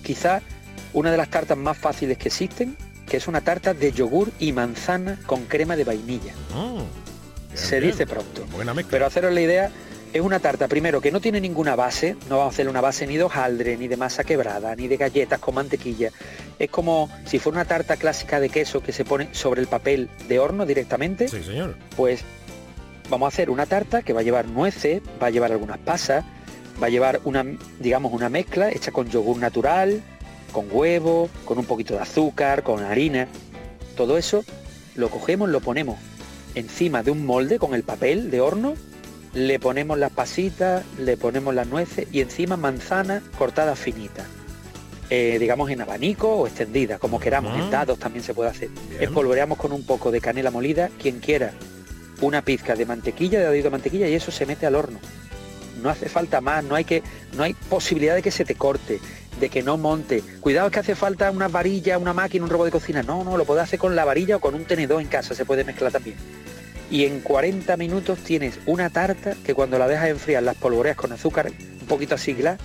quizás 0.03 0.43
una 0.91 1.11
de 1.11 1.17
las 1.17 1.29
tartas 1.29 1.57
más 1.57 1.77
fáciles 1.77 2.17
que 2.17 2.27
existen, 2.27 2.75
que 3.13 3.17
es 3.17 3.27
una 3.27 3.41
tarta 3.41 3.75
de 3.75 3.91
yogur 3.91 4.31
y 4.39 4.53
manzana 4.53 5.19
con 5.27 5.45
crema 5.45 5.75
de 5.75 5.83
vainilla. 5.83 6.33
Se 7.53 7.79
bien. 7.79 7.91
dice 7.91 8.07
pronto. 8.07 8.43
Buena. 8.51 8.73
Pero 8.89 9.05
haceros 9.05 9.31
la 9.31 9.39
idea, 9.39 9.69
es 10.11 10.19
una 10.19 10.39
tarta 10.39 10.67
primero 10.67 10.99
que 10.99 11.11
no 11.11 11.21
tiene 11.21 11.39
ninguna 11.39 11.75
base, 11.75 12.15
no 12.27 12.39
vamos 12.39 12.53
a 12.53 12.55
hacer 12.55 12.67
una 12.67 12.81
base 12.81 13.05
ni 13.05 13.17
de 13.17 13.21
hojaldre, 13.21 13.77
ni 13.77 13.87
de 13.87 13.97
masa 13.97 14.23
quebrada, 14.23 14.75
ni 14.75 14.87
de 14.87 14.97
galletas 14.97 15.37
con 15.37 15.53
mantequilla. 15.53 16.09
Es 16.57 16.71
como 16.71 17.07
si 17.27 17.37
fuera 17.37 17.57
una 17.57 17.65
tarta 17.65 17.97
clásica 17.97 18.39
de 18.39 18.49
queso 18.49 18.81
que 18.81 18.91
se 18.91 19.05
pone 19.05 19.29
sobre 19.31 19.61
el 19.61 19.67
papel 19.67 20.09
de 20.27 20.39
horno 20.39 20.65
directamente. 20.65 21.27
Sí, 21.27 21.43
señor. 21.43 21.75
Pues 21.95 22.23
vamos 23.11 23.27
a 23.27 23.29
hacer 23.29 23.51
una 23.51 23.67
tarta 23.67 24.01
que 24.01 24.13
va 24.13 24.21
a 24.21 24.23
llevar 24.23 24.47
nueces, 24.47 25.03
va 25.21 25.27
a 25.27 25.29
llevar 25.29 25.51
algunas 25.51 25.77
pasas, 25.77 26.25
va 26.81 26.87
a 26.87 26.89
llevar 26.89 27.21
una, 27.25 27.45
digamos, 27.79 28.11
una 28.11 28.29
mezcla 28.29 28.71
hecha 28.71 28.91
con 28.91 29.07
yogur 29.07 29.37
natural, 29.37 30.01
con 30.53 30.67
huevo, 30.71 31.29
con 31.43 31.57
un 31.57 31.65
poquito 31.65 31.95
de 31.95 31.99
azúcar, 31.99 32.63
con 32.63 32.81
harina. 32.81 33.27
Todo 33.97 34.17
eso 34.17 34.45
lo 34.95 35.09
cogemos, 35.09 35.49
lo 35.49 35.59
ponemos 35.59 35.97
encima 36.55 37.03
de 37.03 37.11
un 37.11 37.25
molde 37.25 37.59
con 37.59 37.73
el 37.73 37.83
papel 37.83 38.31
de 38.31 38.41
horno, 38.41 38.75
le 39.33 39.59
ponemos 39.59 39.97
las 39.97 40.11
pasitas, 40.11 40.83
le 40.97 41.17
ponemos 41.17 41.53
las 41.53 41.67
nueces 41.67 42.07
y 42.11 42.21
encima 42.21 42.57
manzana 42.57 43.21
cortada 43.37 43.75
finita. 43.75 44.25
Eh, 45.09 45.37
digamos 45.39 45.69
en 45.69 45.81
abanico 45.81 46.33
o 46.33 46.47
extendida, 46.47 46.97
como 46.97 47.19
queramos, 47.19 47.59
en 47.59 47.69
dados 47.69 47.99
también 47.99 48.23
se 48.23 48.33
puede 48.33 48.49
hacer. 48.49 48.69
Espolvoreamos 48.99 49.57
con 49.57 49.71
un 49.71 49.85
poco 49.85 50.11
de 50.11 50.21
canela 50.21 50.49
molida, 50.49 50.89
quien 50.99 51.19
quiera, 51.19 51.51
una 52.21 52.41
pizca 52.41 52.75
de 52.75 52.85
mantequilla, 52.85 53.39
de 53.39 53.45
dadito 53.45 53.65
de 53.65 53.71
mantequilla 53.71 54.07
y 54.07 54.13
eso 54.13 54.31
se 54.31 54.45
mete 54.45 54.65
al 54.65 54.75
horno. 54.75 54.99
No 55.81 55.89
hace 55.89 56.07
falta 56.07 56.39
más, 56.39 56.63
no 56.63 56.75
hay 56.75 56.85
que, 56.85 57.03
no 57.35 57.43
hay 57.43 57.53
posibilidad 57.53 58.15
de 58.15 58.21
que 58.21 58.31
se 58.31 58.45
te 58.45 58.55
corte, 58.55 58.99
de 59.39 59.49
que 59.49 59.63
no 59.63 59.77
monte. 59.77 60.23
Cuidado 60.39 60.69
que 60.71 60.79
hace 60.79 60.95
falta 60.95 61.31
una 61.31 61.47
varilla, 61.47 61.97
una 61.97 62.13
máquina, 62.13 62.43
un 62.43 62.49
robot 62.49 62.65
de 62.65 62.71
cocina. 62.71 63.03
No, 63.03 63.23
no, 63.23 63.37
lo 63.37 63.45
puedes 63.45 63.63
hacer 63.63 63.79
con 63.79 63.95
la 63.95 64.05
varilla 64.05 64.37
o 64.37 64.39
con 64.39 64.55
un 64.55 64.65
tenedor 64.65 65.01
en 65.01 65.07
casa, 65.07 65.35
se 65.35 65.45
puede 65.45 65.63
mezclar 65.63 65.91
también. 65.91 66.15
Y 66.91 67.05
en 67.05 67.21
40 67.21 67.75
minutos 67.77 68.19
tienes 68.19 68.59
una 68.65 68.89
tarta 68.89 69.35
que 69.43 69.53
cuando 69.55 69.79
la 69.79 69.87
dejas 69.87 70.09
enfriar, 70.09 70.43
las 70.43 70.55
polvoreas 70.55 70.95
con 70.95 71.11
azúcar 71.11 71.51
un 71.81 71.87
poquito 71.87 72.15
así 72.15 72.33
glass, 72.33 72.59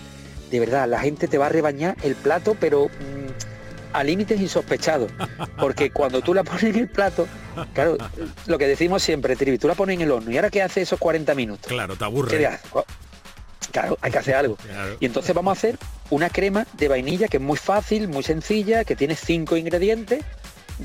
de 0.50 0.61
verdad, 0.61 0.88
la 0.88 1.00
gente 1.00 1.28
te 1.28 1.38
va 1.38 1.46
a 1.46 1.50
rebañar 1.50 1.96
el 2.02 2.14
plato, 2.14 2.57
pero 2.59 2.87
mm, 2.87 3.92
a 3.92 4.04
límites 4.04 4.40
insospechados. 4.40 5.11
Porque 5.59 5.90
cuando 5.92 6.20
tú 6.20 6.35
la 6.35 6.44
pones 6.44 6.64
en 6.64 6.76
el 6.76 6.88
plato, 6.88 7.26
claro, 7.74 7.96
lo 8.46 8.59
que 8.59 8.66
decimos 8.66 9.02
siempre, 9.02 9.37
Trivi, 9.37 9.59
tú 9.59 9.68
la 9.68 9.74
pones 9.74 9.96
en 9.96 10.02
el 10.02 10.11
horno 10.11 10.31
y 10.31 10.37
ahora 10.37 10.50
qué 10.50 10.62
hace 10.62 10.83
esos 10.83 10.98
40 10.98 11.35
minutos. 11.35 11.66
Claro, 11.68 11.94
te 11.94 11.98
¿Qué 12.00 12.04
aburre. 12.04 12.46
haces? 12.46 12.70
Claro, 13.72 13.98
hay 14.00 14.11
que 14.11 14.18
hacer 14.18 14.35
algo. 14.35 14.57
Y 15.00 15.07
entonces 15.07 15.35
vamos 15.35 15.57
a 15.57 15.59
hacer 15.59 15.78
una 16.11 16.31
crema 16.31 16.66
de 16.74 16.88
vainilla 16.88 17.28
que 17.28 17.37
es 17.37 17.42
muy 17.42 17.59
fácil, 17.59 18.09
muy 18.09 18.22
sencilla, 18.22 18.85
que 18.85 18.96
tiene 18.96 19.14
cinco 19.14 19.57
ingredientes. 19.57 20.24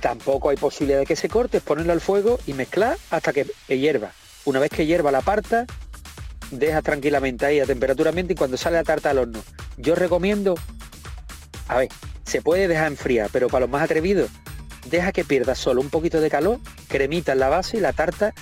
Tampoco 0.02 0.50
hay 0.50 0.58
posibilidad 0.58 1.00
de 1.00 1.06
que 1.06 1.16
se 1.16 1.30
corte, 1.30 1.58
es 1.58 1.64
ponerlo 1.64 1.94
al 1.94 2.02
fuego 2.02 2.40
y 2.48 2.54
mezclar 2.54 2.98
hasta 3.12 3.32
que 3.32 3.46
hierva. 3.68 4.12
Una 4.46 4.60
vez 4.60 4.72
que 4.72 4.86
hierva 4.86 5.12
la 5.12 5.22
parta, 5.22 5.66
deja 6.52 6.82
tranquilamente 6.82 7.46
ahí 7.46 7.60
a 7.60 7.66
temperatura 7.66 8.10
ambiente 8.10 8.34
y 8.34 8.36
cuando 8.36 8.58
sale 8.58 8.78
la 8.78 8.84
tarta 8.84 9.12
al 9.12 9.20
horno. 9.20 9.40
Yo 9.78 9.96
recomiendo, 9.96 10.56
a 11.68 11.78
ver, 11.78 11.90
se 12.26 12.42
puede 12.42 12.68
dejar 12.68 12.88
enfriar, 12.88 13.30
pero 13.32 13.48
para 13.48 13.62
los 13.62 13.70
más 13.70 13.84
atrevidos, 13.84 14.30
deja 14.90 15.12
que 15.12 15.24
pierda 15.24 15.56
solo 15.56 15.82
un 15.82 15.90
poquito 15.90 16.20
de 16.22 16.30
calor, 16.30 16.60
cremita 16.88 17.34
en 17.34 17.40
la 17.40 17.50
base 17.50 17.78
y 17.78 17.80
la 17.80 17.94
tarta 17.94 18.34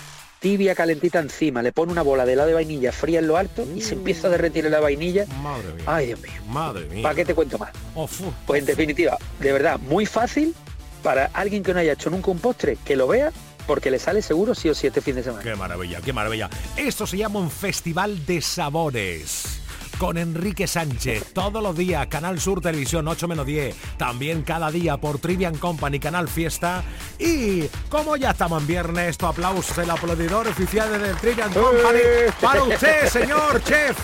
tibia 0.41 0.73
calentita 0.73 1.19
encima, 1.19 1.61
le 1.61 1.71
pone 1.71 1.91
una 1.91 2.01
bola 2.01 2.25
de 2.25 2.33
helado 2.33 2.47
de 2.47 2.55
vainilla 2.55 2.91
fría 2.91 3.19
en 3.19 3.27
lo 3.27 3.37
alto 3.37 3.65
y 3.75 3.81
se 3.81 3.93
empieza 3.93 4.27
a 4.27 4.31
derretir 4.31 4.65
la 4.65 4.79
vainilla. 4.79 5.27
Madre 5.41 5.71
mía. 5.73 5.83
Ay, 5.85 6.07
Dios 6.07 6.19
mío. 6.19 6.31
Madre 6.47 6.85
mía. 6.87 7.03
¿Para 7.03 7.15
qué 7.15 7.23
te 7.23 7.35
cuento 7.35 7.59
más? 7.59 7.69
Oh. 7.93 8.09
Pues 8.47 8.61
en 8.61 8.65
definitiva, 8.65 9.17
de 9.39 9.53
verdad, 9.53 9.79
muy 9.79 10.07
fácil 10.07 10.55
para 11.03 11.27
alguien 11.33 11.61
que 11.61 11.73
no 11.73 11.79
haya 11.79 11.93
hecho 11.93 12.09
nunca 12.09 12.31
un 12.31 12.39
postre, 12.39 12.77
que 12.83 12.95
lo 12.95 13.07
vea, 13.07 13.31
porque 13.67 13.91
le 13.91 13.99
sale 13.99 14.23
seguro 14.23 14.55
sí 14.55 14.67
o 14.67 14.73
sí 14.73 14.87
este 14.87 14.99
fin 14.99 15.15
de 15.15 15.23
semana. 15.23 15.43
Qué 15.43 15.55
maravilla, 15.55 16.01
qué 16.01 16.11
maravilla. 16.11 16.49
Esto 16.75 17.05
se 17.05 17.17
llama 17.17 17.39
un 17.39 17.51
festival 17.51 18.25
de 18.25 18.41
sabores. 18.41 19.60
Con 20.01 20.17
Enrique 20.17 20.65
Sánchez, 20.65 21.31
todos 21.31 21.61
los 21.61 21.77
días, 21.77 22.07
Canal 22.07 22.39
Sur 22.39 22.59
Televisión 22.59 23.07
8 23.07 23.27
menos 23.27 23.45
10, 23.45 23.75
también 23.97 24.41
cada 24.41 24.71
día 24.71 24.97
por 24.97 25.19
Trivian 25.19 25.55
Company, 25.59 25.99
Canal 25.99 26.27
Fiesta. 26.27 26.83
Y 27.19 27.67
como 27.87 28.17
ya 28.17 28.31
estamos 28.31 28.61
en 28.61 28.67
viernes, 28.67 29.15
tu 29.19 29.27
aplauso, 29.27 29.79
el 29.79 29.91
aplaudidor 29.91 30.47
oficial 30.47 30.99
del 30.99 31.15
Trivian 31.17 31.53
Company. 31.53 31.99
Para 32.41 32.63
usted, 32.63 33.09
señor 33.09 33.63
chef. 33.63 33.95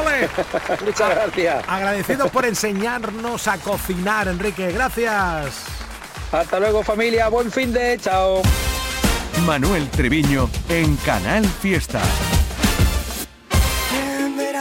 ¡Ole! 0.00 0.26
Muchas 0.86 1.10
gracias. 1.10 1.64
Agradecidos 1.68 2.30
por 2.30 2.46
enseñarnos 2.46 3.46
a 3.46 3.58
cocinar, 3.58 4.26
Enrique. 4.26 4.72
Gracias. 4.72 5.66
Hasta 6.32 6.58
luego 6.58 6.82
familia, 6.82 7.28
buen 7.28 7.52
fin 7.52 7.74
de 7.74 7.98
chao. 8.00 8.40
Manuel 9.44 9.86
Treviño 9.90 10.48
en 10.70 10.96
Canal 10.96 11.44
Fiesta. 11.44 12.00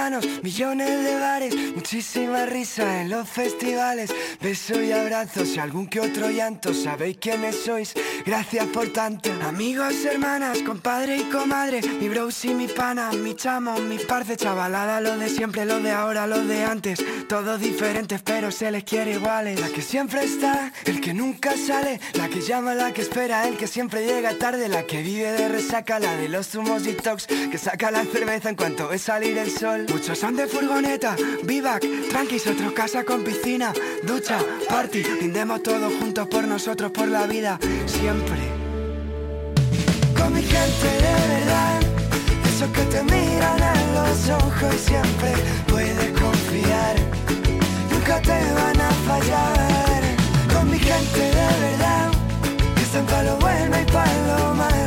Millones 0.08 1.04
de 1.04 1.20
bares, 1.20 1.54
muchísima 1.76 2.46
risa 2.46 3.02
en 3.02 3.10
los 3.10 3.28
festivales, 3.28 4.10
besos 4.40 4.78
y 4.82 4.94
abrazos 4.94 5.50
y 5.50 5.60
algún 5.60 5.86
que 5.86 6.00
otro 6.00 6.30
llanto. 6.30 6.74
Sabéis 6.74 7.18
quiénes 7.18 7.58
sois, 7.66 7.94
gracias 8.26 8.68
por 8.68 8.88
tanto. 8.94 9.30
Amigos, 9.46 10.06
hermanas, 10.06 10.60
compadre 10.60 11.18
y 11.18 11.24
comadre, 11.24 11.82
mi 12.00 12.08
bros 12.08 12.46
y 12.46 12.54
mi 12.54 12.70
pana, 12.70 13.12
mi 13.12 13.36
chamo, 13.36 13.78
mi 13.80 13.98
parce, 14.00 14.38
chavalada, 14.38 15.02
lo 15.02 15.18
de 15.18 15.28
siempre, 15.28 15.66
lo 15.66 15.82
de 15.82 15.92
ahora, 15.92 16.26
lo 16.26 16.42
de 16.42 16.64
antes. 16.64 17.04
Todos 17.28 17.60
diferentes, 17.60 18.22
pero 18.22 18.50
se 18.50 18.72
les 18.72 18.86
quiere 18.86 19.12
iguales. 19.12 19.60
La 19.60 19.68
que 19.68 19.82
siempre 19.82 20.24
está, 20.24 20.72
el 20.86 21.02
que 21.02 21.14
nunca 21.14 21.52
sale, 21.58 22.00
la 22.14 22.30
que 22.30 22.40
llama, 22.40 22.76
la 22.76 22.94
que 22.94 23.02
espera, 23.02 23.46
el 23.46 23.58
que 23.58 23.68
siempre 23.68 24.06
llega 24.06 24.38
tarde, 24.38 24.70
la 24.70 24.84
que 24.84 25.02
vive 25.04 25.34
de 25.34 25.50
resaca, 25.50 26.00
la 26.00 26.16
de 26.16 26.30
los 26.30 26.48
zumos 26.48 26.86
detox, 26.86 27.28
que 27.28 27.58
saca 27.58 27.92
la 27.92 28.06
cerveza 28.06 28.48
en 28.48 28.56
cuanto 28.56 28.88
ve 28.88 29.00
salir 29.00 29.38
el 29.38 29.52
sol. 29.52 29.86
Muchos 29.98 30.20
son 30.20 30.36
de 30.36 30.46
furgoneta, 30.46 31.16
vivac, 31.42 31.84
tranquis, 32.12 32.46
otros 32.46 32.72
casa 32.74 33.04
con 33.04 33.24
piscina, 33.24 33.74
ducha, 34.04 34.38
party, 34.70 35.02
brindemos 35.02 35.64
todos 35.64 35.92
juntos 35.96 36.28
por 36.28 36.44
nosotros, 36.44 36.92
por 36.92 37.08
la 37.08 37.26
vida, 37.26 37.60
siempre. 37.88 38.38
Con 40.16 40.36
mi 40.36 40.44
gente 40.44 40.88
de 40.88 41.34
verdad, 41.34 41.80
esos 42.48 42.70
que 42.70 42.82
te 42.84 43.04
miran 43.06 43.60
a 43.60 43.74
los 43.96 44.30
ojos 44.30 44.76
y 44.76 44.88
siempre 44.88 45.34
puedes 45.68 46.12
confiar, 46.22 46.96
nunca 47.92 48.22
te 48.22 48.54
van 48.54 48.80
a 48.80 48.92
fallar. 49.10 50.04
Con 50.54 50.70
mi 50.70 50.78
gente 50.78 51.20
de 51.20 51.50
verdad, 51.66 52.12
que 52.76 52.84
están 52.84 53.06
para 53.08 53.24
lo 53.24 53.38
bueno 53.38 53.76
y 53.82 53.92
para 53.92 54.28
lo 54.28 54.54
malo, 54.54 54.87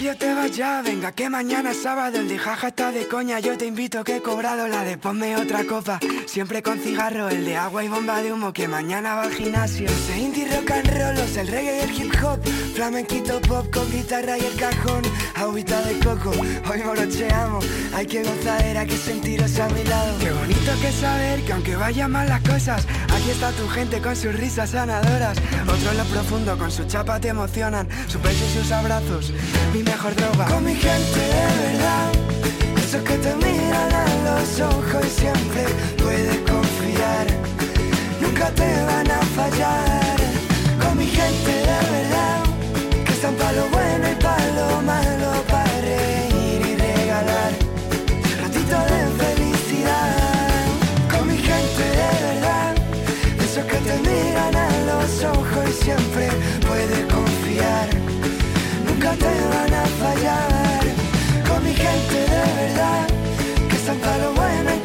serio 0.00 0.16
te 0.16 0.32
vas 0.32 0.56
ya, 0.56 0.80
venga 0.80 1.12
que 1.12 1.28
mañana 1.28 1.74
sábado. 1.74 2.20
El 2.20 2.28
de 2.28 2.38
jaja 2.38 2.68
está 2.68 2.90
de 2.90 3.06
coña, 3.06 3.38
yo 3.38 3.58
te 3.58 3.66
invito 3.66 4.02
que 4.02 4.16
he 4.16 4.22
cobrado 4.22 4.66
La 4.66 4.82
de 4.82 4.96
ponme 4.96 5.36
otra 5.36 5.64
copa, 5.64 6.00
siempre 6.26 6.62
con 6.62 6.78
cigarro 6.78 7.28
El 7.28 7.44
de 7.44 7.56
agua 7.56 7.84
y 7.84 7.88
bomba 7.88 8.22
de 8.22 8.32
humo 8.32 8.50
que 8.54 8.66
mañana 8.66 9.14
va 9.16 9.24
al 9.24 9.32
gimnasio. 9.32 9.88
Se 10.06 10.18
indie 10.18 10.48
rock 10.48 10.70
and 10.70 10.86
rollos, 10.88 11.36
el 11.36 11.48
reggae 11.48 11.76
y 11.76 11.80
el 11.80 11.90
hip 11.90 12.14
hop. 12.22 12.40
Flamenquito 12.74 13.42
pop 13.42 13.66
con 13.70 13.90
guitarra 13.92 14.38
y 14.38 14.44
el 14.46 14.56
cajón. 14.56 15.02
Agüita 15.34 15.82
de 15.82 15.98
coco, 15.98 16.30
hoy 16.30 16.82
morocheamos. 16.82 17.66
Hay 17.92 18.06
que 18.06 18.22
gozadera, 18.22 18.86
que 18.86 18.96
sentiros 18.96 19.58
a 19.58 19.68
mi 19.68 19.84
lado. 19.84 20.18
Qué 20.18 20.30
bonito 20.32 20.72
que 20.80 20.92
saber 20.92 21.44
que 21.44 21.52
aunque 21.52 21.76
vayan 21.76 22.10
mal 22.10 22.26
las 22.26 22.40
cosas 22.40 22.86
Aquí 23.20 23.30
está 23.30 23.50
tu 23.52 23.68
gente 23.68 24.00
con 24.00 24.16
sus 24.16 24.34
risas 24.34 24.70
sanadoras. 24.70 25.36
Otro 25.62 25.90
en 25.90 25.98
lo 25.98 26.04
profundo 26.04 26.56
con 26.56 26.70
su 26.70 26.84
chapa 26.84 27.20
te 27.20 27.28
emocionan. 27.28 27.86
Su 28.08 28.18
peso 28.18 28.44
y 28.46 28.58
sus 28.58 28.72
abrazos, 28.72 29.32
mejor 29.90 30.14
droga. 30.14 30.44
Con 30.46 30.64
mi 30.64 30.74
gente 30.74 31.20
de 31.20 31.46
verdad 31.64 32.12
Esos 32.76 33.02
que 33.02 33.16
te 33.24 33.34
miran 33.36 33.92
a 34.04 34.06
los 34.26 34.60
ojos 34.60 35.06
y 35.06 35.20
siempre 35.20 35.62
puedes 36.02 36.38
confiar. 36.50 37.26
Nunca 38.20 38.50
te 38.50 38.68
van 38.84 39.10
a 39.10 39.20
fallar 39.36 40.09
te 59.20 59.32
van 59.52 59.74
a 59.82 59.84
fallar. 60.02 60.82
Con 61.48 61.64
mi 61.64 61.74
gente 61.74 62.18
de 62.32 62.42
verdad 62.60 63.06
Que 63.68 63.76
están 63.76 63.96
para 63.98 64.18
lo 64.18 64.32
bueno 64.34 64.79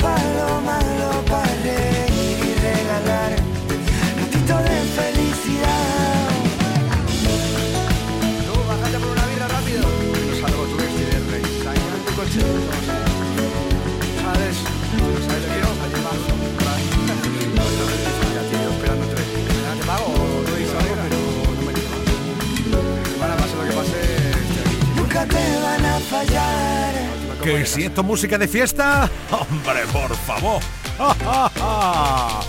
Que 27.45 27.63
si 27.63 27.83
esto 27.83 28.01
es 28.01 28.07
música 28.07 28.39
de 28.39 28.47
fiesta, 28.47 29.07
hombre, 29.29 29.81
por 29.93 30.15
favor. 30.15 30.59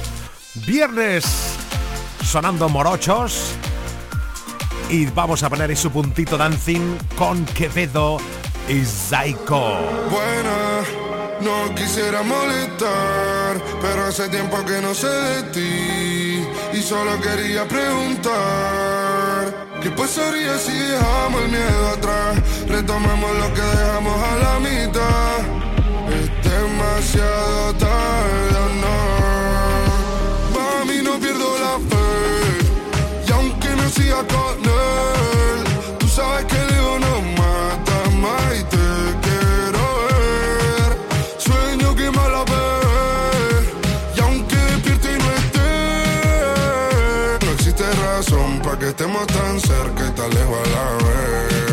Viernes 0.67 1.27
sonando 2.25 2.67
morochos 2.71 3.51
y 4.89 5.05
vamos 5.05 5.43
a 5.43 5.51
poner 5.51 5.77
su 5.77 5.91
puntito 5.91 6.39
dancing 6.39 6.97
con 7.15 7.45
Quevedo 7.45 8.17
y 8.71 8.87
Zaiko. 8.87 9.79
Buena, 10.11 10.81
no 11.43 11.75
quisiera 11.75 12.23
molestar, 12.23 13.61
pero 13.83 14.07
hace 14.07 14.31
tiempo 14.31 14.65
que 14.65 14.81
no 14.81 14.95
sé 14.95 15.09
de 15.09 15.43
ti 15.53 16.43
y 16.73 16.81
solo 16.81 17.21
quería 17.21 17.69
preguntar. 17.69 19.26
¿Qué 19.83 19.91
pasaría 19.91 20.59
si 20.59 20.73
dejamos 20.73 21.43
el 21.43 21.49
miedo 21.51 21.89
atrás? 21.97 22.37
Retomamos 22.69 23.31
lo 23.37 23.55
que 23.55 23.63
dejamos 23.63 24.23
a 24.23 24.37
la 24.37 24.59
mitad. 24.61 25.39
Es 26.17 26.51
demasiado 26.51 27.75
tarde, 27.75 28.57
¿o 28.57 28.69
no. 28.81 29.16
Que 49.27 49.35
tan 49.35 49.61
cerca 49.61 50.07
y 50.07 50.11
tan 50.11 50.31
lejos 50.31 50.59
a 50.59 50.71
la 50.71 50.91
vez. 51.05 51.67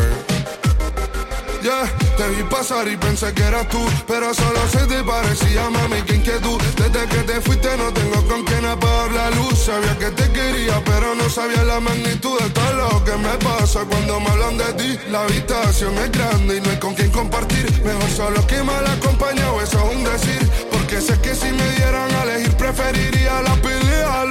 Yeah, 1.62 1.86
te 2.16 2.28
vi 2.28 2.42
pasar 2.42 2.86
y 2.88 2.96
pensé 2.96 3.32
que 3.32 3.42
eras 3.42 3.66
tú, 3.68 3.82
pero 4.06 4.34
solo 4.34 4.60
se 4.70 4.86
te 4.86 5.02
parecía, 5.02 5.70
mami, 5.70 6.02
qué 6.02 6.16
inquietud. 6.16 6.60
Desde 6.76 7.06
que 7.06 7.22
te 7.22 7.40
fuiste 7.40 7.74
no 7.78 7.90
tengo 7.92 8.22
con 8.28 8.44
quién 8.44 8.64
apagar 8.66 9.12
la 9.12 9.30
luz. 9.30 9.58
Sabía 9.58 9.96
que 9.98 10.10
te 10.10 10.30
quería, 10.30 10.82
pero 10.84 11.14
no 11.14 11.28
sabía 11.30 11.64
la 11.64 11.80
magnitud 11.80 12.38
de 12.38 12.50
todo 12.50 12.72
lo 12.74 13.04
que 13.04 13.16
me 13.16 13.34
pasa 13.38 13.80
cuando 13.88 14.20
me 14.20 14.28
hablan 14.28 14.58
de 14.58 14.72
ti. 14.74 14.98
La 15.10 15.22
habitación 15.22 15.96
es 15.98 16.12
grande 16.12 16.58
y 16.58 16.60
no 16.60 16.70
hay 16.70 16.78
con 16.78 16.94
quién 16.94 17.10
compartir. 17.10 17.64
Mejor 17.82 18.10
solo 18.10 18.46
que 18.46 18.62
mal 18.62 18.86
acompañado, 18.86 19.62
eso 19.62 19.78
es 19.88 19.96
un 19.96 20.04
decir. 20.04 20.50
Porque 20.70 21.00
sé 21.00 21.18
que 21.22 21.34
si 21.34 21.50
me 21.50 21.66
dieran 21.76 22.14
a 22.14 22.22
elegir, 22.24 22.54
preferiría 22.56 23.40
la 23.40 23.54
pelea, 23.56 24.24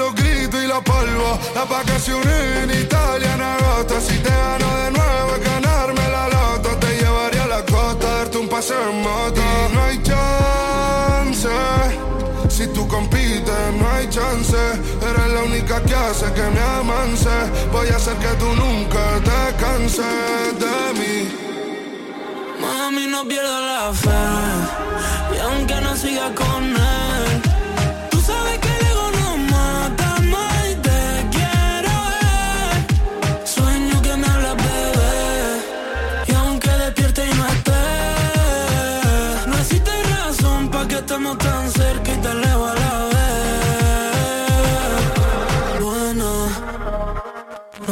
la 0.73 0.81
polvo. 0.81 1.39
Las 1.53 1.69
vacaciones 1.69 2.39
en 2.63 2.69
Italia 2.83 3.33
en 3.35 3.41
agosto. 3.41 3.95
Si 4.01 4.17
te 4.25 4.29
gano 4.29 4.69
de 4.81 4.89
nuevo, 4.97 5.31
ganarme 5.51 6.05
la 6.15 6.25
loto. 6.35 6.69
Te 6.83 6.89
llevaría 6.99 7.43
a 7.43 7.47
la 7.55 7.61
costa, 7.65 8.07
darte 8.17 8.37
un 8.37 8.47
paseo 8.47 8.89
en 8.89 9.01
moto. 9.01 9.41
No 9.73 9.79
hay 9.83 9.97
chance. 10.09 11.53
Si 12.49 12.65
tú 12.75 12.87
compites, 12.87 13.65
no 13.79 13.85
hay 13.93 14.07
chance. 14.09 14.61
Eres 15.09 15.29
la 15.35 15.41
única 15.49 15.75
que 15.87 15.95
hace 15.95 16.25
que 16.37 16.45
me 16.55 16.63
amance. 16.79 17.35
Voy 17.71 17.87
a 17.89 17.95
hacer 17.95 18.15
que 18.23 18.31
tú 18.41 18.49
nunca 18.63 19.03
te 19.27 19.41
canses 19.63 20.49
de 20.63 20.77
mí. 20.99 21.17
Mami, 22.61 23.07
no 23.07 23.27
pierdo 23.27 23.57
la 23.71 23.93
fe. 23.93 24.23
Y 25.35 25.37
aunque 25.39 25.75
no 25.81 25.95
siga 25.95 26.33
con 26.35 26.63
él, 26.75 27.02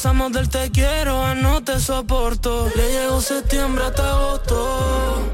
Pasamos 0.00 0.30
del 0.30 0.48
te 0.48 0.70
quiero 0.70 1.24
a 1.24 1.34
no 1.34 1.60
te 1.64 1.80
soporto. 1.80 2.70
Le 2.76 2.88
llegó 2.88 3.20
septiembre 3.20 3.84
hasta 3.84 4.08
agosto. 4.08 5.28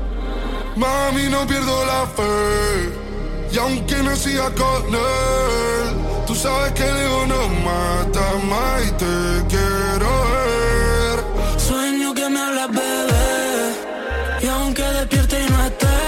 Mami, 0.75 1.29
no 1.29 1.47
pierdo 1.47 1.85
la 1.85 2.07
fe. 2.07 3.53
Y 3.53 3.59
aunque 3.59 3.97
no 4.03 4.17
siga 4.17 4.51
con 4.55 4.87
él, 4.87 6.25
tú 6.27 6.35
sabes 6.35 6.73
que 6.73 6.83
el 6.83 6.97
ego 6.97 7.27
no 7.27 7.49
mata 7.69 8.27
más 8.49 8.87
y 8.87 8.91
te 8.93 9.15
quiero 9.51 10.09
ver. 10.33 11.61
Sueño 11.61 12.15
que 12.15 12.27
me 12.31 12.41
hablas, 12.41 12.71
bebé. 12.71 14.45
Y 14.45 14.47
aunque 14.47 14.83
despierte 14.83 15.45
y 15.45 15.51
no 15.51 15.62
esté, 15.62 15.99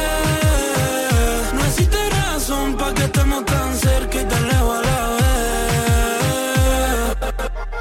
no 1.52 1.60
existe 1.62 1.98
razón 2.08 2.74
para 2.78 2.94
que 2.94 3.04
estemos 3.04 3.44
tan 3.44 3.76
cerca 3.76 4.22
y 4.22 4.24
tan 4.24 4.48
lejos 4.48 4.65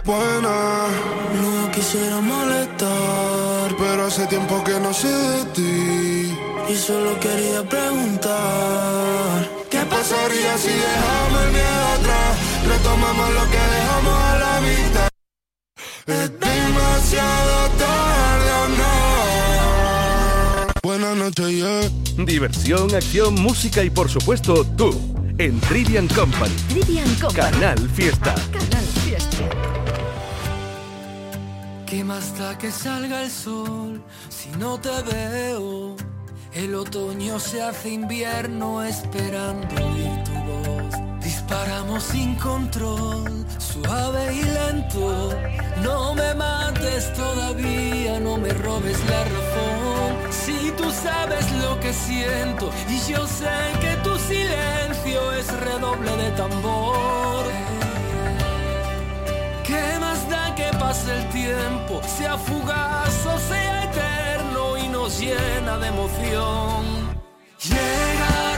Buena, 0.05 0.87
No 1.41 1.71
quisiera 1.71 2.21
molestar, 2.21 3.75
pero 3.77 4.05
hace 4.05 4.27
tiempo 4.27 4.63
que 4.63 4.79
no 4.79 4.93
sé 4.93 5.07
de 5.07 5.45
ti. 5.55 6.37
y 6.69 6.75
solo 6.75 7.19
quería 7.19 7.63
preguntar. 7.67 9.49
¿Qué 9.69 9.79
pasaría 9.85 10.57
si 10.57 10.69
dejamos 10.69 11.41
el 11.45 11.51
miedo 11.51 11.85
atrás? 11.97 12.37
Retomamos 12.67 13.29
lo 13.33 13.43
que 13.49 13.57
dejamos 13.77 14.13
a 14.13 14.37
la 14.43 14.61
mitad. 14.61 15.09
Es 16.07 16.39
demasiado 16.39 17.69
tarde 17.79 18.51
o 18.61 18.67
no. 18.79 18.93
Buenas 20.83 21.15
noche, 21.17 21.51
yeah. 21.55 21.89
Diversión, 22.25 22.93
acción, 22.93 23.33
música 23.35 23.83
y 23.83 23.89
por 23.89 24.09
supuesto 24.09 24.65
tú. 24.77 24.89
En 25.39 25.59
Trivian 25.61 26.07
Company. 26.07 26.53
Trivian 26.69 27.13
Company. 27.15 27.51
Canal 27.51 27.89
Fiesta. 27.89 28.35
Canal 28.51 28.85
Fiesta. 29.03 29.74
¿Qué 31.95 32.03
más 32.03 32.37
da 32.37 32.57
que 32.57 32.71
salga 32.71 33.23
el 33.23 33.31
sol 33.31 34.03
si 34.27 34.49
no 34.59 34.77
te 34.77 34.89
veo? 35.03 35.95
El 36.53 36.75
otoño 36.75 37.39
se 37.39 37.61
hace 37.61 37.91
invierno 37.91 38.83
esperando 38.83 39.73
oír 39.75 40.23
tu 40.25 40.33
voz. 40.33 41.23
Disparamos 41.23 42.03
sin 42.03 42.35
control, 42.35 43.45
suave 43.59 44.35
y 44.35 44.43
lento. 44.43 45.29
No 45.83 46.13
me 46.15 46.33
mates 46.33 47.13
todavía, 47.13 48.19
no 48.19 48.39
me 48.39 48.49
robes 48.49 48.99
la 49.09 49.23
razón. 49.23 50.11
Si 50.31 50.71
tú 50.71 50.91
sabes 50.91 51.49
lo 51.63 51.79
que 51.79 51.93
siento 51.93 52.71
y 52.89 52.99
yo 53.09 53.25
sé 53.25 53.55
que 53.79 53.95
tu 54.03 54.19
silencio 54.19 55.31
es 55.31 55.47
redoble 55.61 56.11
de 56.17 56.31
tambor. 56.31 57.45
¿Qué 59.63 59.97
más 59.99 60.04
da 60.04 60.04
que 60.04 60.04
el 61.07 61.29
tiempo, 61.29 62.01
sea 62.17 62.37
fugaz 62.37 63.25
o 63.25 63.37
sea 63.39 63.83
eterno 63.83 64.77
y 64.77 64.87
nos 64.87 65.19
llena 65.19 65.77
de 65.77 65.87
emoción? 65.87 66.83
Llegarán 67.61 68.54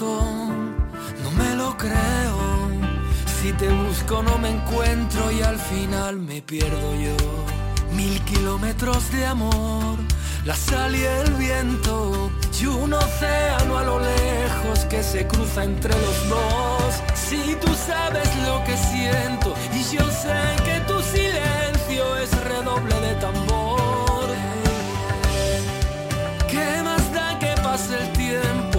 no 0.00 1.30
me 1.36 1.54
lo 1.56 1.76
creo. 1.76 2.70
Si 3.40 3.52
te 3.52 3.68
busco 3.68 4.22
no 4.22 4.38
me 4.38 4.50
encuentro 4.50 5.32
y 5.32 5.42
al 5.42 5.58
final 5.58 6.18
me 6.18 6.40
pierdo 6.42 6.94
yo. 6.94 7.16
Mil 7.94 8.20
kilómetros 8.22 9.10
de 9.10 9.26
amor, 9.26 9.98
la 10.44 10.54
sal 10.54 10.94
y 10.94 11.02
el 11.02 11.34
viento 11.34 12.30
y 12.60 12.66
un 12.66 12.92
océano 12.92 13.78
a 13.78 13.84
lo 13.84 13.98
lejos 13.98 14.80
que 14.90 15.02
se 15.02 15.26
cruza 15.26 15.64
entre 15.64 15.94
los 15.94 16.28
dos. 16.28 16.94
Si 17.14 17.56
tú 17.60 17.72
sabes 17.74 18.28
lo 18.46 18.62
que 18.64 18.76
siento 18.76 19.54
y 19.74 19.82
yo 19.96 20.04
sé 20.10 20.38
que 20.64 20.80
tu 20.86 21.00
silencio 21.02 22.16
es 22.16 22.30
redoble 22.44 22.94
de 23.00 23.14
tambor. 23.16 24.28
¿Qué 26.50 26.82
más 26.82 27.12
da 27.12 27.38
que 27.38 27.54
pase 27.62 27.96
el 27.96 28.12
tiempo, 28.12 28.77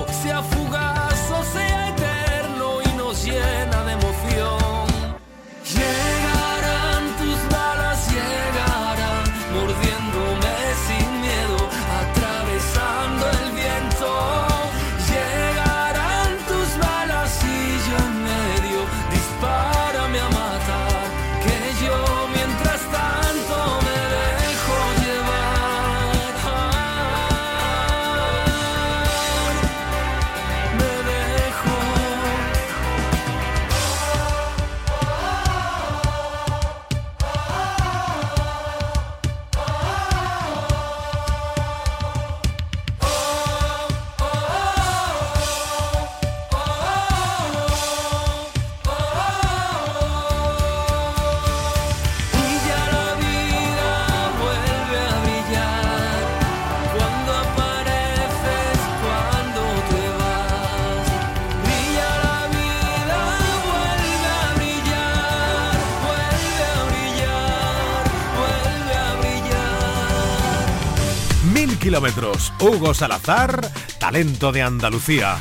kilómetros. 71.90 72.54
Hugo 72.60 72.94
Salazar, 72.94 73.68
talento 73.98 74.52
de 74.52 74.62
Andalucía. 74.62 75.38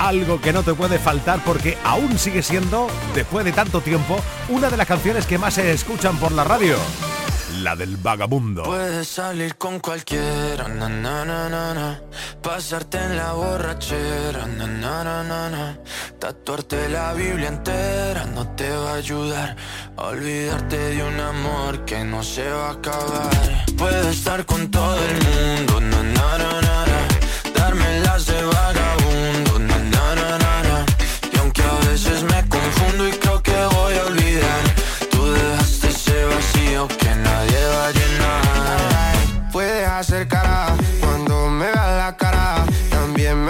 Algo 0.00 0.40
que 0.40 0.52
no 0.52 0.64
te 0.64 0.74
puede 0.74 0.98
faltar 0.98 1.38
porque 1.44 1.78
aún 1.84 2.18
sigue 2.18 2.42
siendo, 2.42 2.88
después 3.14 3.44
de 3.44 3.52
tanto 3.52 3.80
tiempo, 3.80 4.18
una 4.48 4.70
de 4.70 4.76
las 4.76 4.88
canciones 4.88 5.24
que 5.24 5.38
más 5.38 5.54
se 5.54 5.70
escuchan 5.70 6.16
por 6.16 6.32
la 6.32 6.42
radio. 6.42 6.74
La 7.62 7.74
del 7.74 7.96
vagabundo. 7.96 8.64
Puedes 8.64 9.08
salir 9.08 9.56
con 9.56 9.80
cualquiera, 9.80 10.68
na, 10.68 10.88
na, 10.88 11.24
na, 11.24 12.00
pasarte 12.42 12.98
en 12.98 13.16
la 13.16 13.32
borrachera, 13.32 14.46
na, 14.46 14.66
na, 14.66 15.04
na, 15.04 15.50
na, 15.50 15.78
tatuarte 16.18 16.88
la 16.88 17.12
Biblia 17.14 17.48
entera 17.48 18.24
no 18.26 18.46
te 18.56 18.68
va 18.70 18.92
a 18.92 18.94
ayudar. 18.96 19.56
Olvidarte 19.96 20.76
de 20.76 21.02
un 21.02 21.18
amor 21.18 21.84
que 21.84 22.04
no 22.04 22.22
se 22.22 22.48
va 22.48 22.68
a 22.68 22.72
acabar. 22.72 23.30
Puedes 23.76 24.06
estar 24.06 24.44
con 24.44 24.70
todo 24.70 24.98
el 24.98 25.14
mundo, 25.14 25.80
darme 27.54 28.00
las 28.00 28.26
de 28.26 28.42
vagabundo, 28.42 29.05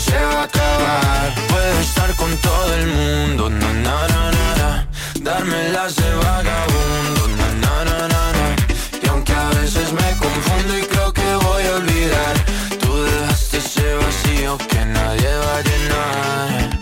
Se 0.00 0.12
va 0.12 0.40
a 0.40 0.44
acabar. 0.44 1.34
Puedo 1.48 1.80
estar 1.80 2.14
con 2.14 2.36
todo 2.38 2.74
el 2.74 2.86
mundo, 2.86 3.50
na 3.50 3.72
na 3.72 4.08
na 4.08 4.30
na, 4.30 4.56
na. 4.56 4.88
darme 5.20 5.68
las 5.70 5.96
de 5.96 6.10
vagabundo, 6.14 7.28
na 7.38 7.48
na 7.62 7.84
na 7.84 8.08
na 8.08 8.32
na. 8.36 8.56
Y 9.02 9.08
aunque 9.08 9.32
a 9.32 9.48
veces 9.60 9.92
me 9.92 10.08
confundo 10.16 10.78
y 10.78 10.82
creo 10.82 11.12
que 11.12 11.34
voy 11.46 11.62
a 11.64 11.74
olvidar, 11.76 12.34
tú 12.80 13.02
dejaste 13.02 13.58
ese 13.58 13.94
vacío 13.94 14.58
que 14.58 14.84
nadie 14.84 15.30
va 15.44 15.56
a 15.56 15.62
llenar. 15.62 16.78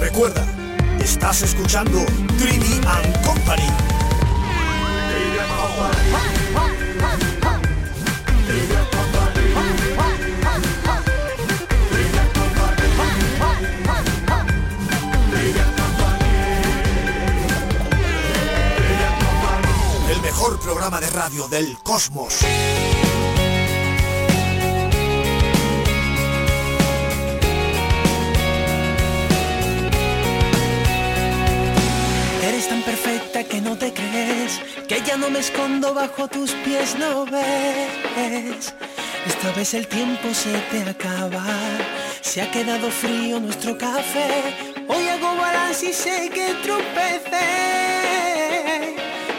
Recuerda, 0.00 0.44
estás 1.00 1.42
escuchando 1.42 2.04
Trivi 2.38 2.80
and 2.86 3.24
Company. 3.24 3.91
Mejor 20.42 20.58
programa 20.58 21.00
de 21.00 21.08
radio 21.10 21.46
del 21.46 21.78
cosmos. 21.84 22.40
Eres 32.42 32.68
tan 32.68 32.82
perfecta 32.82 33.44
que 33.44 33.60
no 33.60 33.78
te 33.78 33.92
crees 33.92 34.60
que 34.88 35.00
ya 35.02 35.16
no 35.16 35.30
me 35.30 35.38
escondo 35.38 35.94
bajo 35.94 36.26
tus 36.26 36.50
pies, 36.64 36.96
no 36.98 37.24
ves. 37.24 38.74
Esta 39.24 39.52
vez 39.52 39.74
el 39.74 39.86
tiempo 39.86 40.34
se 40.34 40.58
te 40.72 40.82
acaba, 40.90 41.44
se 42.20 42.42
ha 42.42 42.50
quedado 42.50 42.90
frío 42.90 43.38
nuestro 43.38 43.78
café. 43.78 44.74
Hoy 44.88 45.06
hago 45.06 45.36
balance 45.36 45.90
y 45.90 45.92
sé 45.92 46.30
que 46.34 46.52
tropecé 46.64 47.91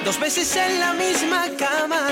dos 0.03 0.19
veces 0.19 0.55
en 0.55 0.79
la 0.79 0.93
misma 0.93 1.47
cama. 1.57 2.09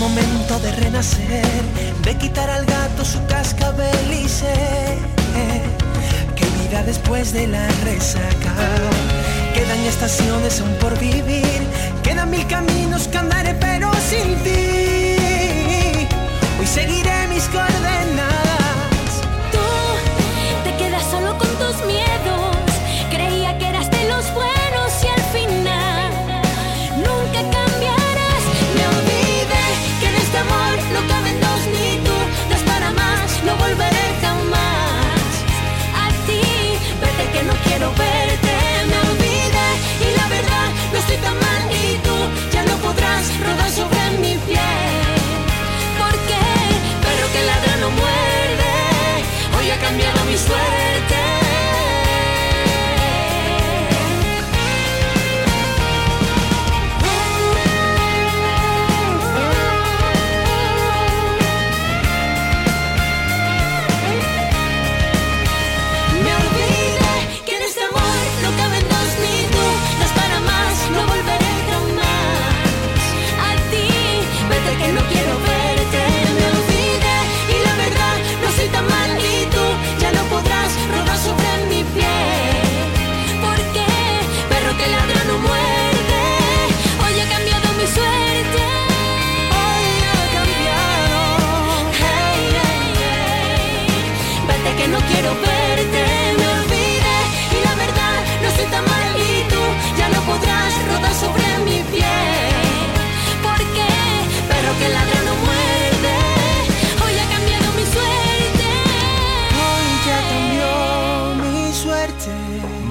Momento 0.00 0.58
de 0.60 0.72
renacer, 0.72 1.62
de 2.02 2.16
quitar 2.16 2.48
al 2.48 2.64
gato 2.64 3.04
su 3.04 3.22
cascabel 3.26 4.10
y 4.10 4.26
sé 4.26 4.96
que 6.34 6.46
vida 6.62 6.82
después 6.84 7.34
de 7.34 7.46
la 7.46 7.68
resaca. 7.84 8.54
Quedan 9.52 9.80
estaciones 9.80 10.58
aún 10.60 10.74
por 10.80 10.98
vivir, 10.98 11.60
quedan 12.02 12.30
mil 12.30 12.46
caminos 12.46 13.08
que 13.08 13.18
andaré 13.18 13.52
pero 13.60 13.90
sin 14.08 14.36
ti. 14.42 16.08
Hoy 16.58 16.66
seguiré 16.66 17.28
mis 17.28 17.44
coordenadas. 17.48 18.29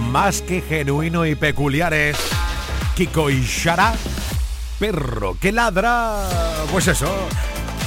Más 0.09 0.41
que 0.41 0.61
genuino 0.61 1.25
y 1.25 1.35
peculiares. 1.35 2.17
Kiko 2.95 3.29
y 3.29 3.41
Shara, 3.43 3.93
perro 4.79 5.37
que 5.39 5.51
ladra. 5.51 6.27
Pues 6.71 6.87
eso, 6.87 7.07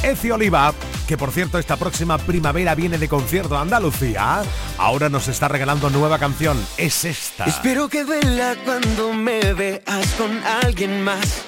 Eci 0.02 0.30
Oliva, 0.30 0.72
que 1.06 1.16
por 1.16 1.32
cierto 1.32 1.58
esta 1.58 1.76
próxima 1.76 2.18
primavera 2.18 2.74
viene 2.74 2.98
de 2.98 3.08
concierto 3.08 3.56
a 3.56 3.60
Andalucía, 3.60 4.42
ahora 4.78 5.08
nos 5.08 5.28
está 5.28 5.48
regalando 5.48 5.90
nueva 5.90 6.18
canción. 6.18 6.56
Es 6.76 7.04
esta. 7.04 7.44
Espero 7.44 7.88
que 7.88 8.04
duela 8.04 8.56
cuando 8.64 9.12
me 9.12 9.52
veas 9.54 10.06
con 10.16 10.30
alguien 10.62 11.02
más. 11.02 11.42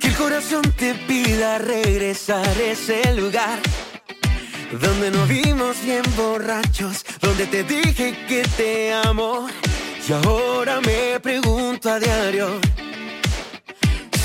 Que 0.00 0.08
el 0.08 0.14
corazón 0.14 0.62
te 0.76 0.94
pida 0.94 1.58
regresar 1.58 2.46
a 2.46 2.62
ese 2.62 3.14
lugar. 3.14 3.60
Donde 4.80 5.10
nos 5.12 5.28
vimos 5.28 5.76
bien 5.84 6.02
borrachos, 6.16 7.04
donde 7.20 7.46
te 7.46 7.62
dije 7.62 8.16
que 8.26 8.42
te 8.56 8.92
amo. 8.92 9.46
Y 10.06 10.12
ahora 10.12 10.82
me 10.82 11.18
pregunto 11.18 11.88
a 11.88 11.98
diario. 11.98 12.60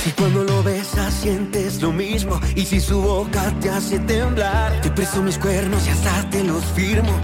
Si 0.04 0.12
cuando 0.12 0.44
lo 0.44 0.62
besas 0.62 1.14
sientes 1.14 1.82
lo 1.82 1.94
mismo 1.94 2.38
y 2.54 2.66
si 2.66 2.82
su 2.82 3.02
boca 3.02 3.54
te 3.62 3.70
hace 3.70 3.98
temblar, 4.00 4.82
te 4.82 4.92
presto 4.92 5.22
mis 5.22 5.38
cuernos 5.38 5.88
y 5.88 5.92
hasta 5.92 6.30
te 6.32 6.44
los 6.44 6.66
firmo. 6.76 7.18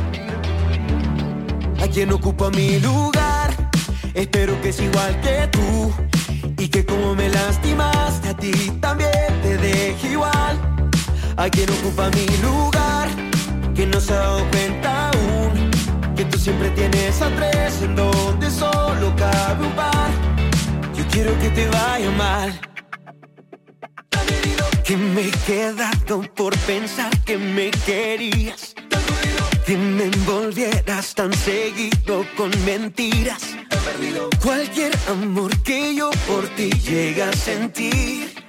A 1.81 1.87
quien 1.89 2.13
ocupa 2.13 2.49
mi 2.51 2.79
lugar, 2.79 3.53
espero 4.13 4.61
que 4.61 4.69
es 4.69 4.79
igual 4.79 5.19
que 5.19 5.49
tú 5.51 5.93
y 6.57 6.69
que 6.69 6.85
como 6.85 7.13
me 7.13 7.27
lastimaste 7.27 8.29
a 8.29 8.37
ti 8.37 8.53
también 8.79 9.41
te 9.41 9.57
deje 9.57 10.11
igual. 10.11 10.57
A 11.35 11.49
quien 11.49 11.69
ocupa 11.71 12.09
mi 12.11 12.25
lugar, 12.37 13.09
que 13.75 13.85
no 13.85 13.99
se 13.99 14.13
ha 14.13 14.17
dado 14.17 14.49
cuenta 14.49 15.09
aún 15.09 15.74
que 16.15 16.25
tú 16.25 16.37
siempre 16.37 16.69
tienes 16.71 17.21
a 17.21 17.29
tres 17.35 17.81
en 17.81 17.95
donde 17.95 18.49
solo 18.49 19.13
cabe 19.17 19.65
un 19.65 19.73
par. 19.73 20.09
Yo 20.95 21.03
quiero 21.11 21.37
que 21.39 21.49
te 21.49 21.67
vaya 21.67 22.11
mal. 22.11 22.59
Que 24.83 24.95
me 24.95 25.27
he 25.27 25.31
quedado 25.31 26.21
por 26.35 26.55
pensar 26.59 27.11
que 27.23 27.37
me 27.37 27.71
querías. 27.71 28.75
Que 29.65 29.75
me 29.75 30.05
envolvieras 30.05 31.15
tan 31.15 31.33
seguido 31.33 32.25
con 32.37 32.51
mentiras. 32.65 33.55
Cualquier 34.41 34.93
amor 35.09 35.51
que 35.63 35.95
yo 35.95 36.11
por 36.27 36.47
ti 36.49 36.69
llega 36.69 37.29
a 37.29 37.33
sentir. 37.33 38.44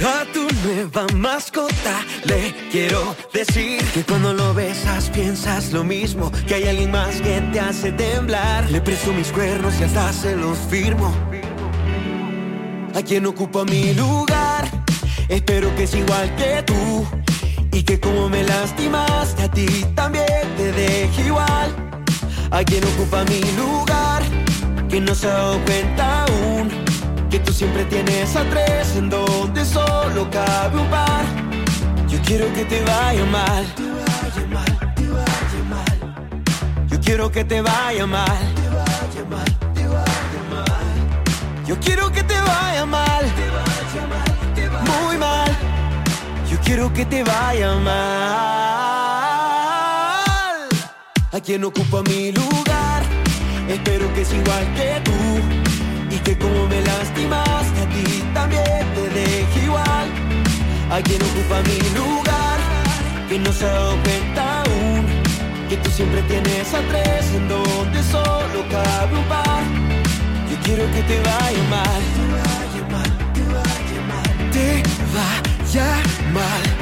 A 0.00 0.24
tu 0.32 0.46
nueva 0.64 1.06
mascota 1.14 2.04
le 2.24 2.54
quiero 2.70 3.14
decir 3.32 3.82
que 3.92 4.02
cuando 4.02 4.32
lo 4.32 4.54
besas 4.54 5.10
piensas 5.10 5.72
lo 5.72 5.84
mismo, 5.84 6.32
que 6.46 6.54
hay 6.54 6.64
alguien 6.64 6.90
más 6.90 7.20
que 7.20 7.40
te 7.52 7.60
hace 7.60 7.92
temblar. 7.92 8.70
Le 8.70 8.80
presto 8.80 9.12
mis 9.12 9.30
cuernos 9.30 9.74
y 9.80 9.84
hasta 9.84 10.12
se 10.12 10.36
los 10.36 10.58
firmo. 10.70 11.14
A 12.94 13.02
quien 13.02 13.26
ocupa 13.26 13.64
mi 13.64 13.94
lugar, 13.94 14.68
espero 15.28 15.74
que 15.76 15.84
es 15.84 15.94
igual 15.94 16.34
que 16.36 16.62
tú 16.62 17.06
y 17.72 17.82
que 17.82 17.98
como 18.00 18.28
me 18.28 18.42
lastimaste 18.42 19.42
a 19.42 19.50
ti 19.50 19.66
también 19.94 20.42
te 20.56 20.72
deje 20.72 21.26
igual. 21.26 21.74
A 22.50 22.64
quien 22.64 22.84
ocupa 22.84 23.24
mi 23.24 23.40
lugar, 23.56 24.22
que 24.88 25.00
no 25.00 25.14
se 25.14 25.28
ha 25.28 25.58
cuenta 25.64 26.24
aún 26.24 26.91
que 27.32 27.38
tú 27.38 27.50
siempre 27.50 27.86
tienes 27.86 28.36
a 28.36 28.44
tres 28.50 28.94
en 28.94 29.08
donde 29.08 29.64
solo 29.64 30.28
cabe 30.30 30.78
un 30.78 30.86
par. 30.90 31.24
Yo 32.06 32.18
quiero 32.26 32.52
que 32.52 32.62
te 32.66 32.82
vaya 32.82 33.24
mal. 33.24 33.64
Yo 36.90 37.00
quiero 37.00 37.32
que 37.32 37.42
te 37.42 37.62
vaya 37.62 38.06
mal. 38.06 38.38
Yo 41.66 41.80
quiero 41.80 42.12
que 42.12 42.22
te 42.22 42.38
vaya 42.38 42.84
mal. 42.84 43.24
Muy 44.84 45.16
mal. 45.16 45.50
Yo 46.50 46.58
quiero 46.62 46.92
que 46.92 47.06
te 47.06 47.24
vaya 47.24 47.76
mal. 47.76 48.02
A 51.32 51.40
quien 51.42 51.64
ocupa 51.64 52.02
mi 52.02 52.30
lugar, 52.30 53.02
espero 53.70 54.12
que 54.12 54.20
es 54.20 54.32
igual 54.34 54.74
que 54.74 55.00
tú 55.02 55.61
que 56.32 56.38
como 56.38 56.66
me 56.66 56.80
lastimaste 56.82 57.80
a 57.80 57.88
ti 57.88 58.24
también 58.32 58.84
te 58.94 59.08
deje 59.20 59.64
igual. 59.64 60.08
A 60.90 61.00
quien 61.02 61.20
ocupa 61.22 61.60
mi 61.62 61.78
lugar, 61.98 62.58
que 63.28 63.38
no 63.38 63.52
se 63.52 63.66
ha 63.66 63.96
cuenta 64.04 64.62
aún, 64.62 65.06
que 65.68 65.76
tú 65.78 65.90
siempre 65.90 66.22
tienes 66.22 66.72
a 66.74 66.80
tres 66.90 67.34
en 67.34 67.48
donde 67.48 68.02
solo 68.02 68.58
cabe 68.70 69.18
un 69.18 69.24
par. 69.24 69.62
Yo 70.50 70.56
quiero 70.64 70.84
que 70.92 71.02
te 71.02 71.18
vaya 71.20 71.62
mal. 71.70 72.02
Te 72.16 72.26
vaya 72.36 72.82
mal. 72.94 73.12
Ah, 75.74 76.81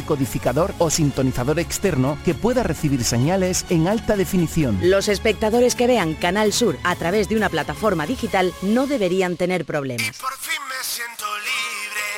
decodificador 0.00 0.72
o 0.78 0.90
sintonizador 0.90 1.58
externo 1.58 2.18
que 2.24 2.34
pueda 2.34 2.62
recibir 2.62 3.04
señales 3.04 3.64
en 3.68 3.86
alta 3.86 4.16
definición. 4.16 4.78
Los 4.82 5.08
espectadores 5.08 5.74
que 5.74 5.86
vean 5.86 6.14
Canal 6.14 6.52
Sur 6.52 6.78
a 6.84 6.96
través 6.96 7.28
de 7.28 7.36
una 7.36 7.48
plataforma 7.48 8.06
digital 8.06 8.52
no 8.62 8.86
deberían 8.86 9.36
tener 9.36 9.64
problemas. 9.64 10.18
Por 10.18 10.36
fin 10.38 10.60
me 10.68 10.82
siento 10.82 11.24
libre, 11.38 12.08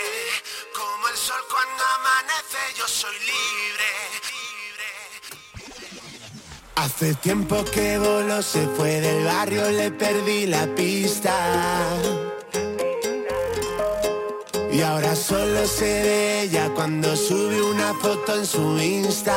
como 0.75 1.09
el 1.09 1.17
sol 1.17 1.43
cuando 1.51 1.83
amanece, 1.99 2.59
yo 2.79 2.87
soy 2.87 3.15
libre. 3.21 3.43
Hace 6.77 7.15
tiempo 7.15 7.65
que 7.73 7.99
voló, 7.99 8.43
se 8.43 8.67
fue 8.77 9.01
del 9.01 9.25
barrio, 9.25 9.71
le 9.71 9.91
perdí 9.91 10.47
la 10.47 10.67
pista. 10.75 11.33
Y 14.73 14.81
ahora 14.81 15.15
solo 15.15 15.67
sé 15.67 15.85
de 15.85 16.43
ella 16.43 16.71
cuando 16.75 17.15
sube 17.15 17.61
una 17.61 17.93
foto 17.95 18.37
en 18.37 18.47
su 18.47 18.79
Insta. 18.79 19.37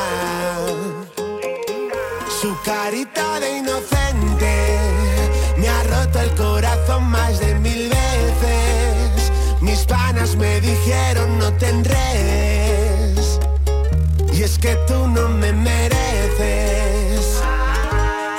Su 2.40 2.56
carita 2.64 3.38
de 3.40 3.58
inocente 3.58 4.78
me 5.58 5.68
ha 5.68 5.82
roto 5.82 6.20
el 6.20 6.30
corazón 6.36 7.04
más 7.10 7.38
de 7.38 7.54
mil 7.56 7.90
veces. 7.90 9.30
Mis 9.60 9.84
panas 9.84 10.36
me 10.36 10.58
dijeron 10.60 11.38
no 11.38 11.52
te 11.52 11.68
enredes. 11.68 13.38
Y 14.32 14.42
es 14.42 14.58
que 14.58 14.74
tú 14.88 15.06
no 15.06 15.28
me 15.28 15.52
mereces. 15.52 17.42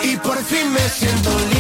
Y 0.02 0.16
por 0.18 0.38
fin 0.38 0.74
me 0.74 0.90
siento 0.90 1.30
libre. 1.30 1.57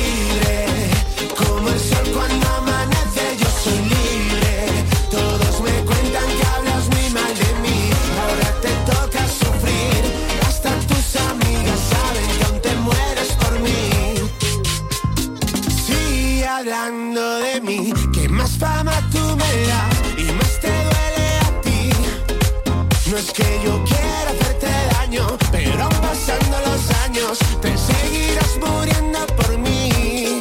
Que 23.34 23.62
yo 23.64 23.84
quiera 23.84 24.30
hacerte 24.32 24.68
daño, 24.94 25.38
pero 25.52 25.90
pasando 26.02 26.58
los 26.66 26.90
años 27.06 27.40
te 27.62 27.76
seguirás 27.78 28.58
muriendo 28.58 29.26
por 29.36 29.58
mí. 29.58 30.40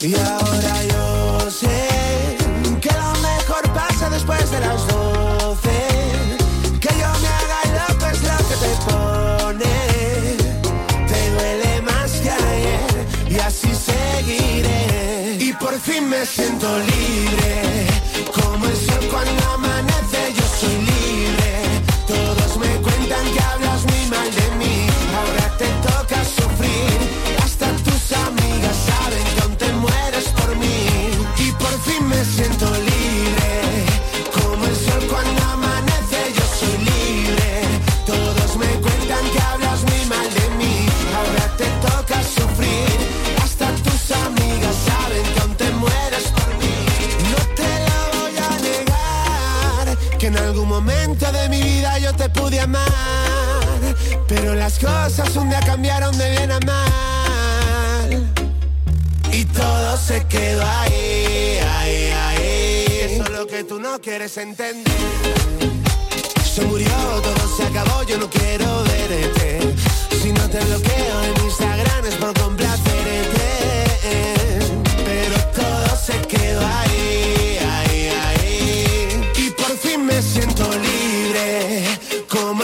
Y 0.00 0.14
ahora 0.14 0.84
yo 0.84 1.50
sé 1.50 2.36
que 2.80 2.90
lo 2.92 3.12
mejor 3.20 3.62
pasa 3.72 4.08
después 4.10 4.50
de 4.50 4.60
las 4.60 4.86
doce. 4.88 5.78
Que 6.80 6.88
yo 6.88 7.10
me 7.22 7.28
haga 7.38 7.60
loco 7.78 8.06
es 8.06 8.22
lo 8.22 8.36
que 8.48 8.56
te 8.64 8.72
pone. 8.86 9.74
Te 11.08 11.30
duele 11.30 11.82
más 11.82 12.10
que 12.22 12.30
ayer 12.30 13.06
y 13.28 13.38
así 13.38 13.70
seguiré. 13.74 15.36
Y 15.40 15.52
por 15.54 15.78
fin 15.80 16.08
me 16.08 16.24
siento 16.24 16.78
libre. 16.78 17.65
Pero 54.28 54.54
las 54.54 54.78
cosas 54.78 55.36
un 55.36 55.48
día 55.48 55.60
cambiaron 55.60 56.16
de 56.18 56.30
bien 56.30 56.52
a 56.52 56.60
mal. 56.60 58.32
Y 59.32 59.44
todo 59.44 59.96
se 59.96 60.24
quedó 60.26 60.64
ahí, 60.64 61.58
ahí, 61.78 62.10
ahí. 62.10 62.86
Eso 63.02 63.24
es 63.24 63.30
lo 63.30 63.46
que 63.46 63.64
tú 63.64 63.78
no 63.80 64.00
quieres 64.00 64.36
entender. 64.38 64.92
Se 66.54 66.62
murió, 66.62 66.88
todo 67.22 67.56
se 67.56 67.64
acabó, 67.64 68.02
yo 68.04 68.18
no 68.18 68.30
quiero 68.30 68.82
verte. 68.84 69.74
Si 70.22 70.32
no 70.32 70.48
te 70.48 70.58
bloqueo 70.58 71.22
en 71.22 71.44
Instagram 71.44 72.06
es 72.06 72.14
por 72.14 72.32
complacerte. 72.40 73.46
Pero 75.04 75.36
todo 75.54 75.96
se 75.96 76.18
quedó 76.26 76.60
ahí, 76.66 76.85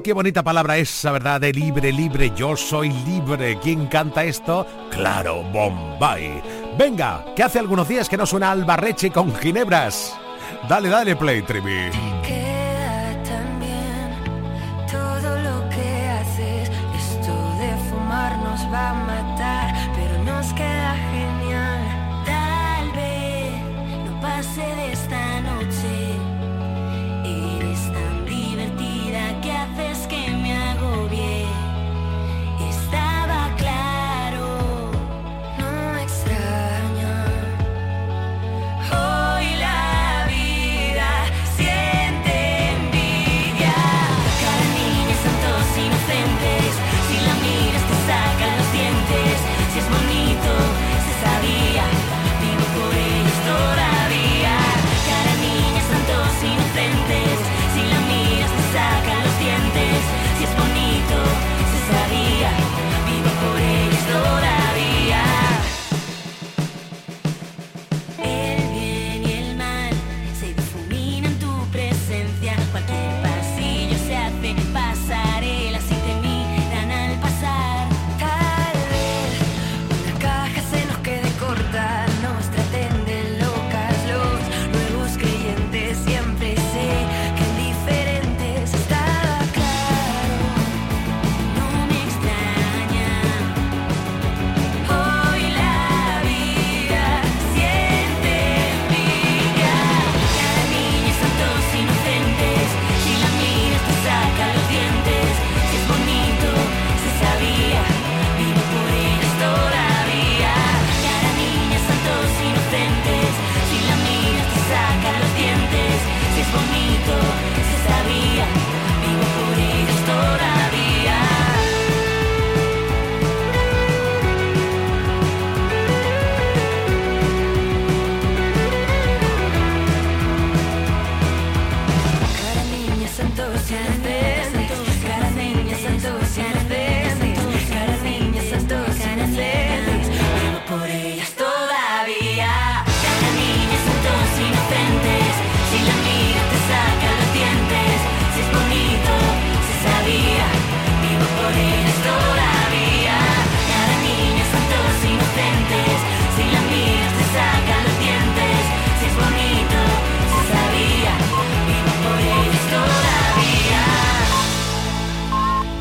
Qué 0.00 0.12
bonita 0.14 0.42
palabra 0.42 0.78
esa, 0.78 1.12
¿verdad? 1.12 1.40
De 1.40 1.52
libre, 1.52 1.92
libre, 1.92 2.32
yo 2.34 2.56
soy 2.56 2.90
libre. 2.90 3.58
¿Quién 3.62 3.86
canta 3.86 4.24
esto? 4.24 4.66
Claro, 4.90 5.42
Bombay. 5.52 6.42
Venga, 6.78 7.24
que 7.36 7.42
hace 7.42 7.58
algunos 7.58 7.86
días 7.88 8.08
que 8.08 8.16
no 8.16 8.24
suena 8.24 8.50
Albarreche 8.50 9.10
con 9.10 9.34
Ginebras. 9.34 10.16
Dale, 10.68 10.88
dale, 10.88 11.14
play. 11.16 11.44